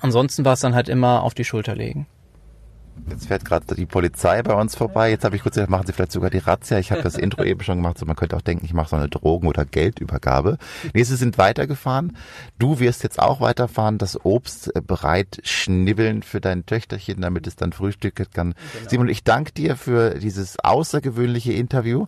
ansonsten 0.01 0.45
war 0.45 0.53
es 0.53 0.61
dann 0.61 0.75
halt 0.75 0.89
immer 0.89 1.23
auf 1.23 1.33
die 1.33 1.43
Schulter 1.45 1.75
legen. 1.75 2.07
Jetzt 3.09 3.27
fährt 3.27 3.45
gerade 3.45 3.75
die 3.75 3.85
Polizei 3.85 4.41
bei 4.43 4.53
uns 4.53 4.75
vorbei. 4.75 5.09
Jetzt 5.09 5.23
habe 5.23 5.35
ich 5.35 5.43
kurz 5.43 5.55
gedacht, 5.55 5.69
machen 5.69 5.87
Sie 5.87 5.93
vielleicht 5.93 6.11
sogar 6.11 6.29
die 6.29 6.39
Razzia. 6.39 6.79
Ich 6.79 6.91
habe 6.91 7.01
das 7.01 7.15
Intro 7.15 7.43
eben 7.43 7.61
schon 7.61 7.77
gemacht, 7.77 7.97
so 7.97 8.05
man 8.05 8.15
könnte 8.15 8.35
auch 8.35 8.41
denken, 8.41 8.65
ich 8.65 8.73
mache 8.73 8.89
so 8.89 8.95
eine 8.95 9.09
Drogen- 9.09 9.47
oder 9.47 9.65
Geldübergabe. 9.65 10.57
Nee, 10.93 11.03
sie 11.03 11.15
sind 11.15 11.37
weitergefahren. 11.37 12.17
Du 12.57 12.79
wirst 12.79 13.03
jetzt 13.03 13.19
auch 13.19 13.41
weiterfahren, 13.41 13.97
das 13.97 14.23
Obst 14.25 14.75
äh, 14.75 14.81
bereit 14.81 15.39
schnibbeln 15.43 16.23
für 16.23 16.41
dein 16.41 16.65
Töchterchen, 16.65 17.21
damit 17.21 17.47
es 17.47 17.55
dann 17.55 17.73
frühstücken 17.73 18.25
kann. 18.33 18.55
Simon, 18.87 19.09
ich 19.09 19.23
danke 19.23 19.51
dir 19.51 19.75
für 19.75 20.15
dieses 20.15 20.59
außergewöhnliche 20.59 21.53
Interview. 21.53 22.07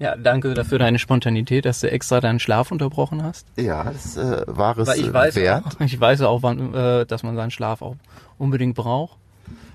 Ja, 0.00 0.16
danke 0.16 0.54
dafür 0.54 0.78
deine 0.78 0.98
Spontanität, 0.98 1.64
dass 1.64 1.80
du 1.80 1.90
extra 1.90 2.20
deinen 2.20 2.40
Schlaf 2.40 2.72
unterbrochen 2.72 3.22
hast. 3.22 3.46
Ja, 3.56 3.84
das 3.84 4.16
äh, 4.16 4.42
war 4.46 4.76
es 4.76 4.88
Weil 4.88 5.00
ich 5.00 5.12
weiß, 5.12 5.36
wert. 5.36 5.64
auch, 5.66 5.80
ich 5.80 5.98
weiß 6.00 6.22
auch, 6.22 6.42
wann, 6.42 6.74
äh, 6.74 7.06
dass 7.06 7.22
man 7.22 7.36
seinen 7.36 7.50
Schlaf 7.50 7.80
auch 7.80 7.96
unbedingt 8.36 8.74
braucht. 8.74 9.18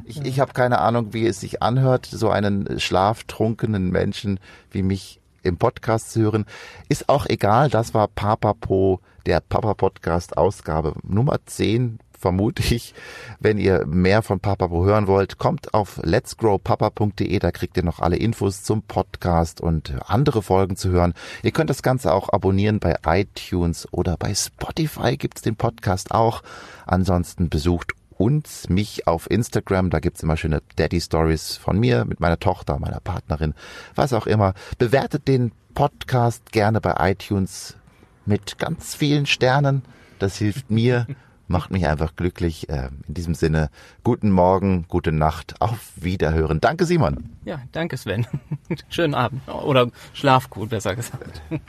Ich, 0.09 0.25
ich 0.25 0.39
habe 0.39 0.53
keine 0.53 0.79
Ahnung, 0.79 1.13
wie 1.13 1.27
es 1.27 1.39
sich 1.39 1.61
anhört, 1.61 2.07
so 2.07 2.31
einen 2.31 2.79
schlaftrunkenen 2.79 3.91
Menschen 3.91 4.39
wie 4.71 4.81
mich 4.81 5.21
im 5.43 5.57
Podcast 5.57 6.11
zu 6.11 6.21
hören. 6.21 6.45
Ist 6.89 7.09
auch 7.09 7.27
egal, 7.27 7.69
das 7.69 7.93
war 7.93 8.07
Papapo, 8.07 9.01
der 9.27 9.39
Papa 9.39 9.75
Podcast 9.75 10.35
Ausgabe 10.35 10.95
Nummer 11.03 11.37
10 11.45 11.99
vermute 12.17 12.63
ich. 12.73 12.95
Wenn 13.39 13.59
ihr 13.59 13.85
mehr 13.85 14.23
von 14.23 14.39
Papapo 14.39 14.83
hören 14.83 15.05
wollt, 15.05 15.37
kommt 15.37 15.75
auf 15.75 15.99
letsgrowpapa.de, 16.03 17.37
da 17.37 17.51
kriegt 17.51 17.77
ihr 17.77 17.83
noch 17.83 17.99
alle 17.99 18.17
Infos 18.17 18.63
zum 18.63 18.81
Podcast 18.81 19.61
und 19.61 19.93
andere 20.07 20.41
Folgen 20.41 20.75
zu 20.75 20.89
hören. 20.89 21.13
Ihr 21.43 21.51
könnt 21.51 21.69
das 21.69 21.83
Ganze 21.83 22.13
auch 22.13 22.29
abonnieren 22.29 22.79
bei 22.79 22.95
iTunes 23.05 23.87
oder 23.91 24.17
bei 24.17 24.33
Spotify 24.33 25.17
gibt's 25.17 25.43
den 25.43 25.55
Podcast 25.55 26.11
auch. 26.11 26.41
Ansonsten 26.87 27.49
besucht 27.49 27.93
uns, 28.19 28.67
mich 28.69 29.07
auf 29.07 29.31
Instagram. 29.31 29.89
Da 29.89 29.99
gibt's 29.99 30.21
immer 30.21 30.37
schöne 30.37 30.61
Daddy-Stories 30.75 31.55
von 31.57 31.79
mir 31.79 32.05
mit 32.05 32.19
meiner 32.19 32.37
Tochter, 32.39 32.77
meiner 32.77 32.99
Partnerin, 32.99 33.53
was 33.95 34.13
auch 34.13 34.27
immer. 34.27 34.53
Bewertet 34.77 35.27
den 35.27 35.51
Podcast 35.73 36.51
gerne 36.51 36.81
bei 36.81 37.11
iTunes 37.11 37.77
mit 38.25 38.57
ganz 38.57 38.93
vielen 38.93 39.25
Sternen. 39.25 39.83
Das 40.19 40.37
hilft 40.37 40.69
mir, 40.69 41.07
macht 41.47 41.71
mich 41.71 41.87
einfach 41.87 42.15
glücklich. 42.17 42.67
Ähm, 42.69 42.99
in 43.07 43.13
diesem 43.13 43.35
Sinne, 43.35 43.69
guten 44.03 44.31
Morgen, 44.31 44.85
gute 44.89 45.13
Nacht, 45.13 45.61
auf 45.61 45.91
Wiederhören. 45.95 46.59
Danke, 46.59 46.85
Simon. 46.85 47.29
Ja, 47.45 47.61
danke, 47.71 47.95
Sven. 47.95 48.27
Schönen 48.89 49.15
Abend. 49.15 49.47
Oder 49.47 49.89
schlaf 50.13 50.49
gut, 50.49 50.69
besser 50.69 50.95
gesagt. 50.95 51.41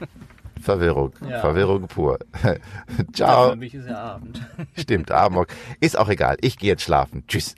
Verwirrung, 0.61 1.13
Ja. 1.29 1.41
Verwirrung 1.41 1.87
pur. 1.89 2.19
Ciao. 3.13 3.51
Für 3.51 3.57
mich 3.57 3.75
ist 3.75 3.89
ja 3.89 3.97
Abend. 3.97 4.41
Stimmt, 4.79 5.11
Abend. 5.11 5.47
Ist 5.81 5.99
auch 5.99 6.09
egal. 6.09 6.37
Ich 6.41 6.59
gehe 6.59 6.69
jetzt 6.71 6.83
schlafen. 6.83 7.25
Tschüss. 7.27 7.55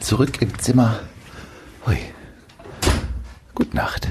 Zurück 0.00 0.40
im 0.42 0.58
Zimmer. 0.58 0.98
Hui. 1.86 1.98
Gute 3.54 3.76
Nacht. 3.76 4.08